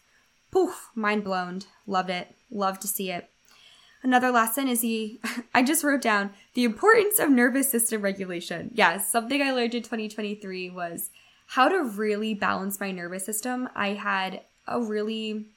poof, 0.52 0.90
mind 0.96 1.24
blown. 1.24 1.62
Loved 1.86 2.10
it. 2.10 2.36
Love 2.52 2.80
to 2.82 2.88
see 2.88 3.12
it. 3.12 3.30
Another 4.04 4.32
lesson 4.32 4.68
is 4.68 4.82
the, 4.82 5.20
I 5.54 5.64
just 5.64 5.84
wrote 5.84 6.02
down 6.02 6.30
the 6.54 6.64
importance 6.64 7.20
of 7.20 7.30
nervous 7.30 7.70
system 7.70 8.02
regulation. 8.02 8.72
Yes, 8.74 9.12
something 9.12 9.42
I 9.42 9.52
learned 9.52 9.76
in 9.76 9.84
2023 9.84 10.70
was 10.70 11.10
how 11.48 11.68
to 11.68 11.84
really 11.84 12.34
balance 12.34 12.80
my 12.80 12.92
nervous 12.92 13.26
system. 13.26 13.68
I 13.76 13.90
had 13.90 14.42
a 14.68 14.80
really 14.80 15.48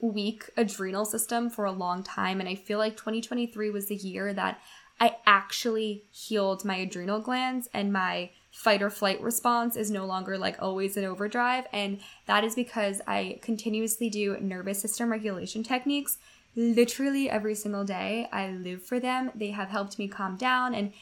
weak 0.00 0.50
adrenal 0.56 1.04
system 1.04 1.50
for 1.50 1.64
a 1.64 1.72
long 1.72 2.02
time, 2.02 2.40
and 2.40 2.48
I 2.48 2.54
feel 2.54 2.78
like 2.78 2.96
2023 2.96 3.70
was 3.70 3.86
the 3.86 3.96
year 3.96 4.32
that 4.34 4.60
I 5.00 5.16
actually 5.26 6.04
healed 6.10 6.64
my 6.64 6.76
adrenal 6.76 7.20
glands 7.20 7.68
and 7.72 7.92
my 7.92 8.30
fight 8.52 8.82
or 8.82 8.90
flight 8.90 9.20
response 9.22 9.74
is 9.74 9.90
no 9.90 10.04
longer 10.04 10.36
like 10.36 10.60
always 10.60 10.96
in 10.96 11.04
overdrive. 11.04 11.64
And 11.72 12.00
that 12.26 12.44
is 12.44 12.54
because 12.54 13.00
I 13.06 13.38
continuously 13.40 14.10
do 14.10 14.38
nervous 14.40 14.82
system 14.82 15.10
regulation 15.10 15.62
techniques 15.62 16.18
literally 16.54 17.30
every 17.30 17.54
single 17.54 17.84
day. 17.84 18.28
I 18.30 18.50
live 18.50 18.82
for 18.82 19.00
them. 19.00 19.30
They 19.34 19.52
have 19.52 19.68
helped 19.68 19.98
me 19.98 20.06
calm 20.08 20.36
down. 20.36 20.74
And 20.74 20.92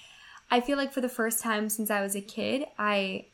I 0.50 0.60
feel 0.60 0.76
like 0.76 0.92
for 0.92 1.00
the 1.00 1.08
first 1.08 1.42
time 1.42 1.68
since 1.68 1.90
I 1.90 2.00
was 2.00 2.14
a 2.14 2.20
kid, 2.20 2.66
I 2.78 3.26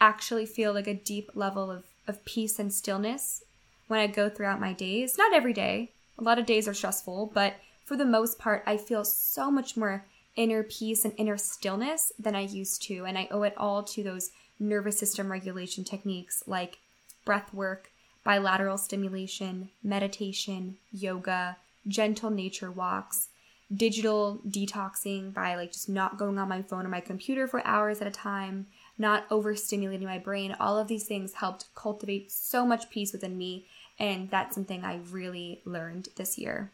actually 0.00 0.46
feel 0.46 0.72
like 0.72 0.88
a 0.88 0.94
deep 0.94 1.30
level 1.34 1.70
of, 1.70 1.84
of 2.08 2.24
peace 2.24 2.58
and 2.58 2.72
stillness 2.72 3.44
when 3.88 4.00
I 4.00 4.06
go 4.06 4.28
throughout 4.28 4.60
my 4.60 4.72
days. 4.72 5.18
Not 5.18 5.34
every 5.34 5.52
day, 5.52 5.90
a 6.18 6.22
lot 6.22 6.38
of 6.38 6.46
days 6.46 6.68
are 6.68 6.74
stressful, 6.74 7.32
but 7.34 7.54
for 7.84 7.96
the 7.96 8.04
most 8.04 8.38
part, 8.38 8.62
I 8.66 8.76
feel 8.76 9.04
so 9.04 9.50
much 9.50 9.76
more 9.76 10.06
inner 10.36 10.62
peace 10.62 11.04
and 11.04 11.14
inner 11.16 11.36
stillness 11.36 12.12
than 12.18 12.36
I 12.36 12.42
used 12.42 12.82
to. 12.82 13.04
And 13.04 13.18
I 13.18 13.28
owe 13.30 13.42
it 13.42 13.54
all 13.56 13.82
to 13.82 14.02
those 14.02 14.30
nervous 14.60 14.98
system 14.98 15.32
regulation 15.32 15.84
techniques 15.84 16.44
like 16.46 16.78
breath 17.24 17.52
work, 17.52 17.90
bilateral 18.24 18.78
stimulation, 18.78 19.70
meditation, 19.82 20.76
yoga, 20.92 21.56
gentle 21.86 22.30
nature 22.30 22.70
walks, 22.70 23.28
digital 23.74 24.40
detoxing 24.48 25.32
by 25.32 25.54
like 25.54 25.72
just 25.72 25.88
not 25.88 26.18
going 26.18 26.38
on 26.38 26.48
my 26.48 26.62
phone 26.62 26.86
or 26.86 26.88
my 26.88 27.00
computer 27.00 27.46
for 27.46 27.66
hours 27.66 28.00
at 28.00 28.06
a 28.06 28.10
time, 28.10 28.66
not 28.96 29.28
overstimulating 29.28 30.02
my 30.04 30.18
brain. 30.18 30.56
All 30.58 30.78
of 30.78 30.88
these 30.88 31.06
things 31.06 31.34
helped 31.34 31.66
cultivate 31.74 32.32
so 32.32 32.64
much 32.64 32.90
peace 32.90 33.12
within 33.12 33.36
me. 33.36 33.66
And 33.98 34.30
that's 34.30 34.54
something 34.54 34.84
I 34.84 35.00
really 35.10 35.62
learned 35.64 36.08
this 36.16 36.38
year. 36.38 36.70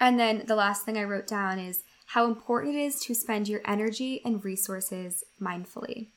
And 0.00 0.18
then 0.18 0.44
the 0.46 0.56
last 0.56 0.84
thing 0.84 0.96
I 0.96 1.04
wrote 1.04 1.26
down 1.26 1.58
is 1.58 1.84
how 2.06 2.26
important 2.26 2.74
it 2.76 2.80
is 2.80 3.00
to 3.00 3.14
spend 3.14 3.48
your 3.48 3.60
energy 3.64 4.20
and 4.24 4.44
resources 4.44 5.24
mindfully. 5.40 6.08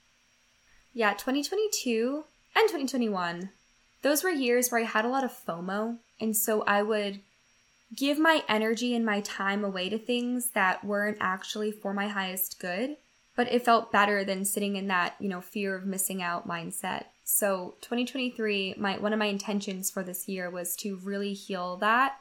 Yeah, 0.94 1.14
2022 1.14 2.24
and 2.56 2.64
2021 2.64 3.50
those 4.02 4.24
were 4.24 4.30
years 4.30 4.70
where 4.70 4.82
I 4.82 4.86
had 4.86 5.06
a 5.06 5.10
lot 5.10 5.24
of 5.24 5.32
FOMO. 5.32 5.98
And 6.20 6.36
so 6.36 6.64
I 6.64 6.82
would 6.82 7.22
give 7.96 8.18
my 8.20 8.44
energy 8.48 8.96
and 8.96 9.06
my 9.06 9.22
time 9.22 9.64
away 9.64 9.90
to 9.90 9.98
things 9.98 10.52
that 10.52 10.84
weren't 10.84 11.18
actually 11.20 11.72
for 11.72 11.94
my 11.94 12.08
highest 12.08 12.60
good. 12.60 12.98
But 13.36 13.52
it 13.52 13.64
felt 13.64 13.92
better 13.92 14.24
than 14.24 14.46
sitting 14.46 14.76
in 14.76 14.88
that, 14.88 15.16
you 15.20 15.30
know, 15.30 15.42
fear 15.42 15.76
of 15.76 15.86
missing 15.86 16.22
out 16.22 16.48
mindset. 16.48 17.06
So 17.24 17.76
2023, 17.82 18.76
my 18.78 18.98
one 18.98 19.14
of 19.14 19.20
my 19.20 19.28
intentions 19.28 19.90
for 19.90 20.04
this 20.04 20.28
year 20.28 20.50
was 20.50 20.76
to 20.78 20.98
really 20.98 21.34
heal 21.34 21.78
that 21.78 22.18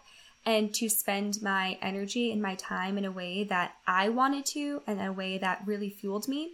and 0.46 0.72
to 0.74 0.88
spend 0.88 1.42
my 1.42 1.78
energy 1.82 2.32
and 2.32 2.40
my 2.40 2.54
time 2.54 2.96
in 2.96 3.04
a 3.04 3.12
way 3.12 3.44
that 3.44 3.74
I 3.86 4.08
wanted 4.08 4.46
to 4.46 4.82
and 4.86 5.00
in 5.00 5.06
a 5.06 5.12
way 5.12 5.36
that 5.38 5.66
really 5.66 5.90
fueled 5.90 6.28
me. 6.28 6.52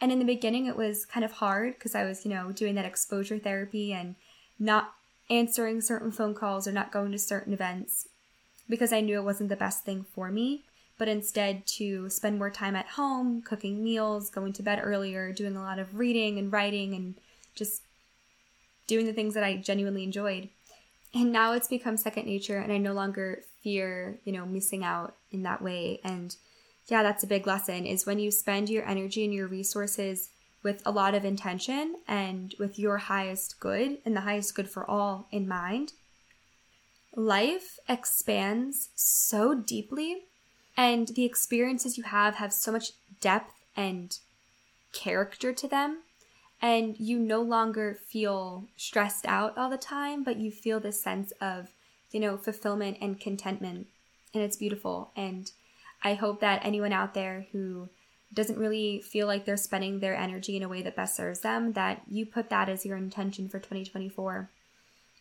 And 0.00 0.10
in 0.10 0.18
the 0.18 0.24
beginning 0.24 0.66
it 0.66 0.76
was 0.76 1.06
kind 1.06 1.24
of 1.24 1.32
hard 1.32 1.74
because 1.74 1.94
I 1.94 2.04
was, 2.04 2.24
you 2.24 2.34
know, 2.34 2.50
doing 2.50 2.74
that 2.74 2.84
exposure 2.84 3.38
therapy 3.38 3.92
and 3.92 4.16
not 4.58 4.94
answering 5.30 5.80
certain 5.80 6.10
phone 6.10 6.34
calls 6.34 6.66
or 6.66 6.72
not 6.72 6.92
going 6.92 7.12
to 7.12 7.18
certain 7.18 7.52
events 7.52 8.08
because 8.68 8.92
I 8.92 9.00
knew 9.00 9.18
it 9.18 9.24
wasn't 9.24 9.48
the 9.48 9.56
best 9.56 9.84
thing 9.84 10.04
for 10.14 10.30
me, 10.30 10.64
but 10.98 11.08
instead 11.08 11.66
to 11.66 12.08
spend 12.10 12.38
more 12.38 12.50
time 12.50 12.76
at 12.76 12.86
home, 12.86 13.42
cooking 13.42 13.82
meals, 13.82 14.30
going 14.30 14.52
to 14.54 14.62
bed 14.62 14.80
earlier, 14.82 15.32
doing 15.32 15.56
a 15.56 15.62
lot 15.62 15.78
of 15.78 15.98
reading 15.98 16.38
and 16.38 16.52
writing 16.52 16.94
and 16.94 17.14
just 17.54 17.82
doing 18.86 19.06
the 19.06 19.12
things 19.12 19.34
that 19.34 19.44
I 19.44 19.56
genuinely 19.56 20.04
enjoyed. 20.04 20.48
And 21.14 21.32
now 21.32 21.52
it's 21.52 21.68
become 21.68 21.96
second 21.96 22.26
nature 22.26 22.58
and 22.58 22.72
I 22.72 22.78
no 22.78 22.92
longer 22.92 23.42
fear, 23.62 24.18
you 24.24 24.32
know, 24.32 24.46
missing 24.46 24.82
out 24.82 25.16
in 25.30 25.42
that 25.42 25.62
way. 25.62 26.00
And 26.04 26.34
yeah, 26.88 27.02
that's 27.02 27.22
a 27.22 27.28
big 27.28 27.46
lesson 27.46 27.86
is 27.86 28.06
when 28.06 28.18
you 28.18 28.30
spend 28.30 28.68
your 28.68 28.88
energy 28.88 29.24
and 29.24 29.34
your 29.34 29.46
resources 29.46 30.30
with 30.62 30.82
a 30.86 30.90
lot 30.90 31.14
of 31.14 31.24
intention 31.24 31.96
and 32.06 32.54
with 32.58 32.78
your 32.78 32.98
highest 32.98 33.60
good 33.60 33.98
and 34.04 34.16
the 34.16 34.22
highest 34.22 34.54
good 34.54 34.68
for 34.68 34.88
all 34.88 35.26
in 35.30 35.46
mind, 35.46 35.92
life 37.14 37.78
expands 37.88 38.88
so 38.94 39.54
deeply 39.54 40.24
and 40.76 41.08
the 41.08 41.24
experiences 41.24 41.96
you 41.98 42.04
have 42.04 42.36
have 42.36 42.52
so 42.52 42.72
much 42.72 42.92
depth 43.20 43.54
and 43.76 44.18
character 44.92 45.52
to 45.52 45.68
them. 45.68 45.98
And 46.60 46.98
you 46.98 47.18
no 47.18 47.42
longer 47.42 47.94
feel 47.94 48.66
stressed 48.76 49.26
out 49.26 49.58
all 49.58 49.68
the 49.68 49.76
time 49.76 50.22
but 50.22 50.36
you 50.36 50.52
feel 50.52 50.78
this 50.78 51.02
sense 51.02 51.32
of 51.40 51.70
you 52.12 52.20
know 52.20 52.36
fulfillment 52.36 52.98
and 53.00 53.20
contentment. 53.20 53.88
And 54.34 54.42
it's 54.42 54.56
beautiful. 54.56 55.10
And 55.16 55.50
i 56.04 56.14
hope 56.14 56.40
that 56.40 56.64
anyone 56.64 56.92
out 56.92 57.14
there 57.14 57.46
who 57.52 57.88
doesn't 58.34 58.58
really 58.58 59.00
feel 59.00 59.26
like 59.26 59.44
they're 59.44 59.56
spending 59.56 60.00
their 60.00 60.16
energy 60.16 60.56
in 60.56 60.62
a 60.62 60.68
way 60.68 60.82
that 60.82 60.96
best 60.96 61.16
serves 61.16 61.40
them, 61.40 61.72
that 61.74 62.02
you 62.08 62.24
put 62.24 62.48
that 62.50 62.68
as 62.68 62.86
your 62.86 62.96
intention 62.96 63.48
for 63.48 63.58
2024. 63.58 64.50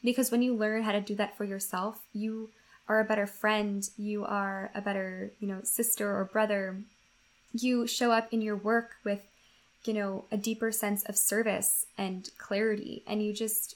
Because 0.03 0.31
when 0.31 0.41
you 0.41 0.55
learn 0.55 0.83
how 0.83 0.93
to 0.93 1.01
do 1.01 1.15
that 1.15 1.37
for 1.37 1.43
yourself, 1.43 2.05
you 2.13 2.49
are 2.91 2.99
a 2.99 3.05
better 3.05 3.25
friend, 3.25 3.89
you 3.97 4.25
are 4.25 4.69
a 4.75 4.81
better, 4.81 5.31
you 5.39 5.47
know, 5.47 5.61
sister 5.63 6.13
or 6.15 6.25
brother. 6.25 6.81
You 7.53 7.87
show 7.87 8.11
up 8.11 8.31
in 8.31 8.41
your 8.41 8.55
work 8.55 8.91
with, 9.03 9.21
you 9.85 9.93
know, 9.93 10.25
a 10.31 10.37
deeper 10.37 10.71
sense 10.71 11.03
of 11.03 11.15
service 11.17 11.85
and 11.97 12.29
clarity, 12.37 13.03
and 13.07 13.23
you 13.23 13.33
just, 13.33 13.75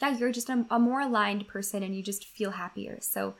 yeah, 0.00 0.16
you're 0.16 0.32
just 0.32 0.48
a, 0.48 0.64
a 0.70 0.78
more 0.78 1.00
aligned 1.00 1.48
person 1.48 1.82
and 1.82 1.94
you 1.94 2.02
just 2.02 2.24
feel 2.24 2.52
happier. 2.52 2.98
So, 3.00 3.34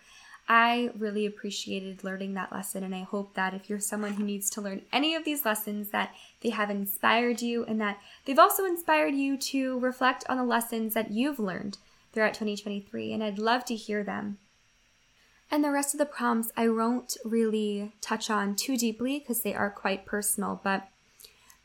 I 0.49 0.91
really 0.99 1.27
appreciated 1.27 2.03
learning 2.03 2.35
that 2.35 2.51
lesson, 2.51 2.83
and 2.83 2.93
I 2.93 3.03
hope 3.03 3.35
that 3.35 3.55
if 3.55 3.71
you're 3.71 3.79
someone 3.79 4.15
who 4.15 4.25
needs 4.25 4.51
to 4.51 4.61
learn 4.61 4.83
any 4.93 5.15
of 5.15 5.25
these 5.25 5.45
lessons, 5.45 5.91
that 5.91 6.13
they 6.41 6.51
have 6.51 6.71
inspired 6.71 7.41
you 7.41 7.65
and 7.67 7.81
that 7.81 8.01
they've 8.25 8.37
also 8.37 8.65
inspired 8.65 9.15
you 9.15 9.37
to 9.37 9.79
reflect 9.79 10.25
on 10.29 10.39
the 10.39 10.43
lessons 10.43 10.95
that 10.95 11.13
you've 11.13 11.39
learned 11.39 11.79
throughout 12.13 12.35
2023, 12.35 13.13
and 13.13 13.23
I'd 13.23 13.39
love 13.39 13.65
to 13.67 13.77
hear 13.77 14.03
them. 14.03 14.39
And 15.51 15.65
the 15.65 15.71
rest 15.71 15.95
of 15.95 15.99
the 15.99 16.07
prompts 16.07 16.53
I 16.57 16.69
won't 16.69 17.17
really 17.25 17.93
touch 18.01 18.31
on 18.31 18.55
too 18.55 18.77
deeply 18.77 19.19
because 19.19 19.41
they 19.41 19.55
are 19.55 19.71
quite 19.71 20.07
personal, 20.07 20.61
but 20.63 20.89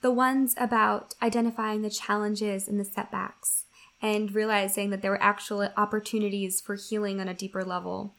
the 0.02 0.12
ones 0.12 0.56
about 0.58 1.14
identifying 1.22 1.82
the 1.82 1.90
challenges 1.90 2.68
and 2.68 2.80
the 2.80 2.86
setbacks 2.86 3.66
and 4.02 4.34
realizing 4.34 4.90
that 4.90 5.02
there 5.02 5.12
were 5.12 5.22
actual 5.22 5.70
opportunities 5.78 6.62
for 6.62 6.76
healing 6.76 7.20
on 7.20 7.28
a 7.28 7.34
deeper 7.34 7.64
level 7.64 8.16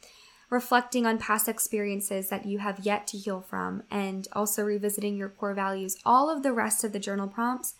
reflecting 0.50 1.06
on 1.06 1.18
past 1.18 1.48
experiences 1.48 2.28
that 2.28 2.46
you 2.46 2.58
have 2.58 2.84
yet 2.84 3.06
to 3.08 3.18
heal 3.18 3.40
from, 3.40 3.82
and 3.90 4.28
also 4.32 4.62
revisiting 4.62 5.16
your 5.16 5.28
core 5.28 5.54
values, 5.54 5.96
all 6.04 6.30
of 6.30 6.42
the 6.42 6.52
rest 6.52 6.84
of 6.84 6.92
the 6.92 6.98
journal 6.98 7.28
prompts 7.28 7.74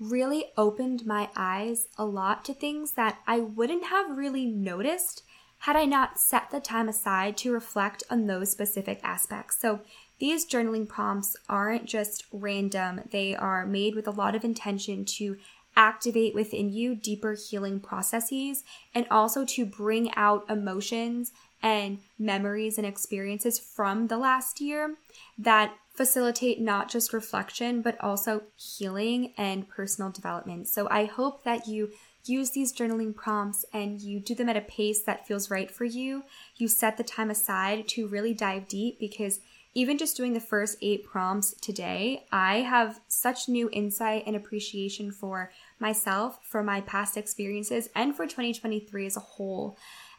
really 0.00 0.46
opened 0.56 1.06
my 1.06 1.28
eyes 1.36 1.88
a 1.96 2.04
lot 2.04 2.44
to 2.44 2.54
things 2.54 2.92
that 2.92 3.18
I 3.26 3.40
wouldn't 3.40 3.84
have 3.86 4.16
really 4.16 4.46
noticed 4.46 5.22
had 5.60 5.76
I 5.76 5.84
not 5.84 6.18
set 6.18 6.50
the 6.50 6.60
time 6.60 6.88
aside 6.88 7.36
to 7.38 7.52
reflect 7.52 8.02
on 8.10 8.26
those 8.26 8.50
specific 8.50 9.00
aspects. 9.02 9.58
So 9.60 9.80
these 10.18 10.46
journaling 10.46 10.88
prompts 10.88 11.36
aren't 11.48 11.86
just 11.86 12.24
random, 12.32 13.02
they 13.10 13.34
are 13.34 13.66
made 13.66 13.94
with 13.94 14.06
a 14.06 14.12
lot 14.12 14.34
of 14.34 14.44
intention 14.44 15.04
to 15.04 15.36
activate 15.76 16.34
within 16.34 16.72
you 16.72 16.94
deeper 16.94 17.34
healing 17.34 17.78
processes 17.78 18.64
and 18.94 19.06
also 19.10 19.44
to 19.44 19.64
bring 19.64 20.12
out 20.16 20.44
emotions 20.50 21.32
and 21.62 21.98
memories 22.18 22.78
and 22.78 22.86
experiences 22.86 23.58
from 23.58 24.08
the 24.08 24.18
last 24.18 24.60
year 24.60 24.96
that 25.38 25.72
facilitate 25.94 26.60
not 26.60 26.88
just 26.88 27.12
reflection, 27.12 27.82
but 27.82 28.00
also 28.00 28.42
healing 28.56 29.32
and 29.36 29.68
personal 29.68 30.10
development. 30.10 30.68
So 30.68 30.88
I 30.88 31.04
hope 31.04 31.44
that 31.44 31.66
you 31.66 31.90
use 32.28 32.50
these 32.50 32.72
journaling 32.72 33.14
prompts 33.14 33.64
and 33.72 34.00
you 34.00 34.20
do 34.20 34.34
them 34.34 34.48
at 34.48 34.56
a 34.56 34.60
pace 34.60 35.02
that 35.02 35.26
feels 35.26 35.50
right 35.50 35.70
for 35.70 35.84
you. 35.84 36.24
You 36.56 36.68
set 36.68 36.96
the 36.96 37.04
time 37.04 37.30
aside 37.30 37.88
to 37.88 38.08
really 38.08 38.34
dive 38.34 38.68
deep 38.68 38.98
because 38.98 39.40
even 39.74 39.98
just 39.98 40.16
doing 40.16 40.32
the 40.32 40.40
first 40.40 40.78
eight 40.82 41.04
prompts 41.04 41.54
today, 41.60 42.24
I 42.32 42.58
have 42.58 43.00
such 43.06 43.48
new 43.48 43.68
insight 43.72 44.24
and 44.26 44.34
appreciation 44.34 45.12
for 45.12 45.52
myself, 45.78 46.40
for 46.42 46.62
my 46.62 46.80
past 46.80 47.16
experiences, 47.16 47.88
and 47.94 48.16
for 48.16 48.24
2023 48.24 49.06
as 49.06 49.16
a 49.16 49.20
whole. 49.20 49.76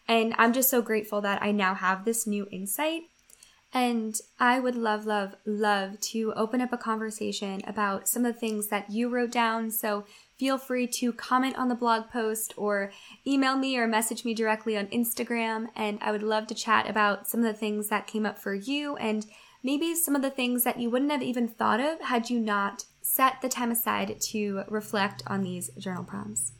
And 0.07 0.33
I'm 0.37 0.53
just 0.53 0.69
so 0.69 0.81
grateful 0.81 1.21
that 1.21 1.41
I 1.41 1.51
now 1.51 1.73
have 1.73 2.05
this 2.05 2.25
new 2.25 2.47
insight. 2.51 3.03
And 3.73 4.19
I 4.39 4.59
would 4.59 4.75
love, 4.75 5.05
love, 5.05 5.35
love 5.45 5.99
to 6.01 6.33
open 6.35 6.61
up 6.61 6.73
a 6.73 6.77
conversation 6.77 7.61
about 7.67 8.07
some 8.07 8.25
of 8.25 8.33
the 8.33 8.39
things 8.39 8.67
that 8.67 8.89
you 8.89 9.09
wrote 9.09 9.31
down. 9.31 9.69
So 9.69 10.05
feel 10.39 10.57
free 10.57 10.87
to 10.87 11.11
comment 11.11 11.57
on 11.57 11.67
the 11.67 11.75
blog 11.75 12.09
post 12.09 12.53
or 12.55 12.91
email 13.27 13.57
me 13.57 13.77
or 13.77 13.85
message 13.85 14.23
me 14.23 14.33
directly 14.33 14.77
on 14.77 14.87
Instagram. 14.87 15.67
And 15.75 15.99
I 16.01 16.11
would 16.11 16.23
love 16.23 16.47
to 16.47 16.55
chat 16.55 16.89
about 16.89 17.27
some 17.27 17.41
of 17.41 17.45
the 17.45 17.59
things 17.59 17.89
that 17.89 18.07
came 18.07 18.25
up 18.25 18.39
for 18.39 18.53
you 18.53 18.95
and 18.95 19.25
maybe 19.61 19.93
some 19.93 20.15
of 20.15 20.21
the 20.21 20.29
things 20.29 20.63
that 20.63 20.79
you 20.79 20.89
wouldn't 20.89 21.11
have 21.11 21.21
even 21.21 21.49
thought 21.49 21.81
of 21.81 21.99
had 22.01 22.29
you 22.29 22.39
not 22.39 22.85
set 23.01 23.41
the 23.41 23.49
time 23.49 23.69
aside 23.69 24.19
to 24.21 24.63
reflect 24.69 25.21
on 25.27 25.43
these 25.43 25.69
journal 25.77 26.05
prompts. 26.05 26.53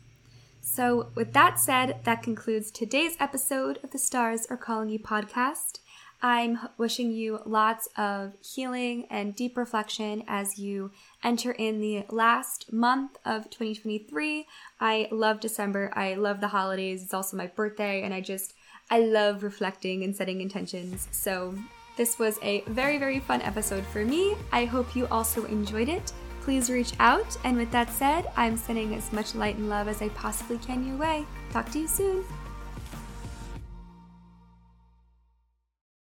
So, 0.62 1.08
with 1.16 1.34
that 1.34 1.58
said, 1.58 2.00
that 2.04 2.22
concludes 2.22 2.70
today's 2.70 3.16
episode 3.20 3.80
of 3.82 3.92
the 3.92 3.98
Stars 3.98 4.46
Are 4.50 4.58
Calling 4.58 4.90
You 4.90 5.00
podcast. 5.00 5.80
I'm 6.22 6.60
wishing 6.78 7.12
you 7.12 7.40
lots 7.46 7.88
of 7.98 8.34
healing 8.42 9.08
and 9.10 9.36
deep 9.36 9.58
reflection 9.58 10.24
as 10.28 10.60
you 10.60 10.92
enter 11.24 11.52
in 11.52 11.82
the 11.82 12.06
last 12.10 12.72
month 12.72 13.18
of 13.26 13.50
2023. 13.50 14.46
I 14.80 15.08
love 15.12 15.40
December. 15.40 15.92
I 15.96 16.16
love 16.16 16.42
the 16.42 16.50
holidays. 16.50 17.04
It's 17.04 17.14
also 17.14 17.38
my 17.38 17.48
birthday, 17.48 18.04
and 18.04 18.14
I 18.14 18.22
just, 18.22 18.54
I 18.90 19.00
love 19.00 19.44
reflecting 19.44 20.04
and 20.04 20.16
setting 20.16 20.42
intentions. 20.42 21.08
So, 21.12 21.56
this 21.98 22.18
was 22.18 22.40
a 22.42 22.62
very, 22.62 22.98
very 22.98 23.20
fun 23.20 23.42
episode 23.42 23.86
for 23.88 24.06
me. 24.06 24.36
I 24.54 24.64
hope 24.64 24.96
you 24.96 25.06
also 25.08 25.44
enjoyed 25.46 25.90
it. 25.90 26.14
Please 26.42 26.70
reach 26.70 26.94
out. 27.00 27.38
And 27.44 27.58
with 27.58 27.72
that 27.72 27.90
said, 27.90 28.32
I'm 28.38 28.56
sending 28.56 28.96
as 28.96 29.12
much 29.12 29.36
light 29.36 29.58
and 29.58 29.68
love 29.68 29.90
as 29.90 30.02
I 30.02 30.08
possibly 30.10 30.58
can 30.60 30.88
your 30.88 30.96
way. 30.96 31.26
Talk 31.52 31.70
to 31.72 31.80
you 31.80 31.88
soon. 31.88 32.24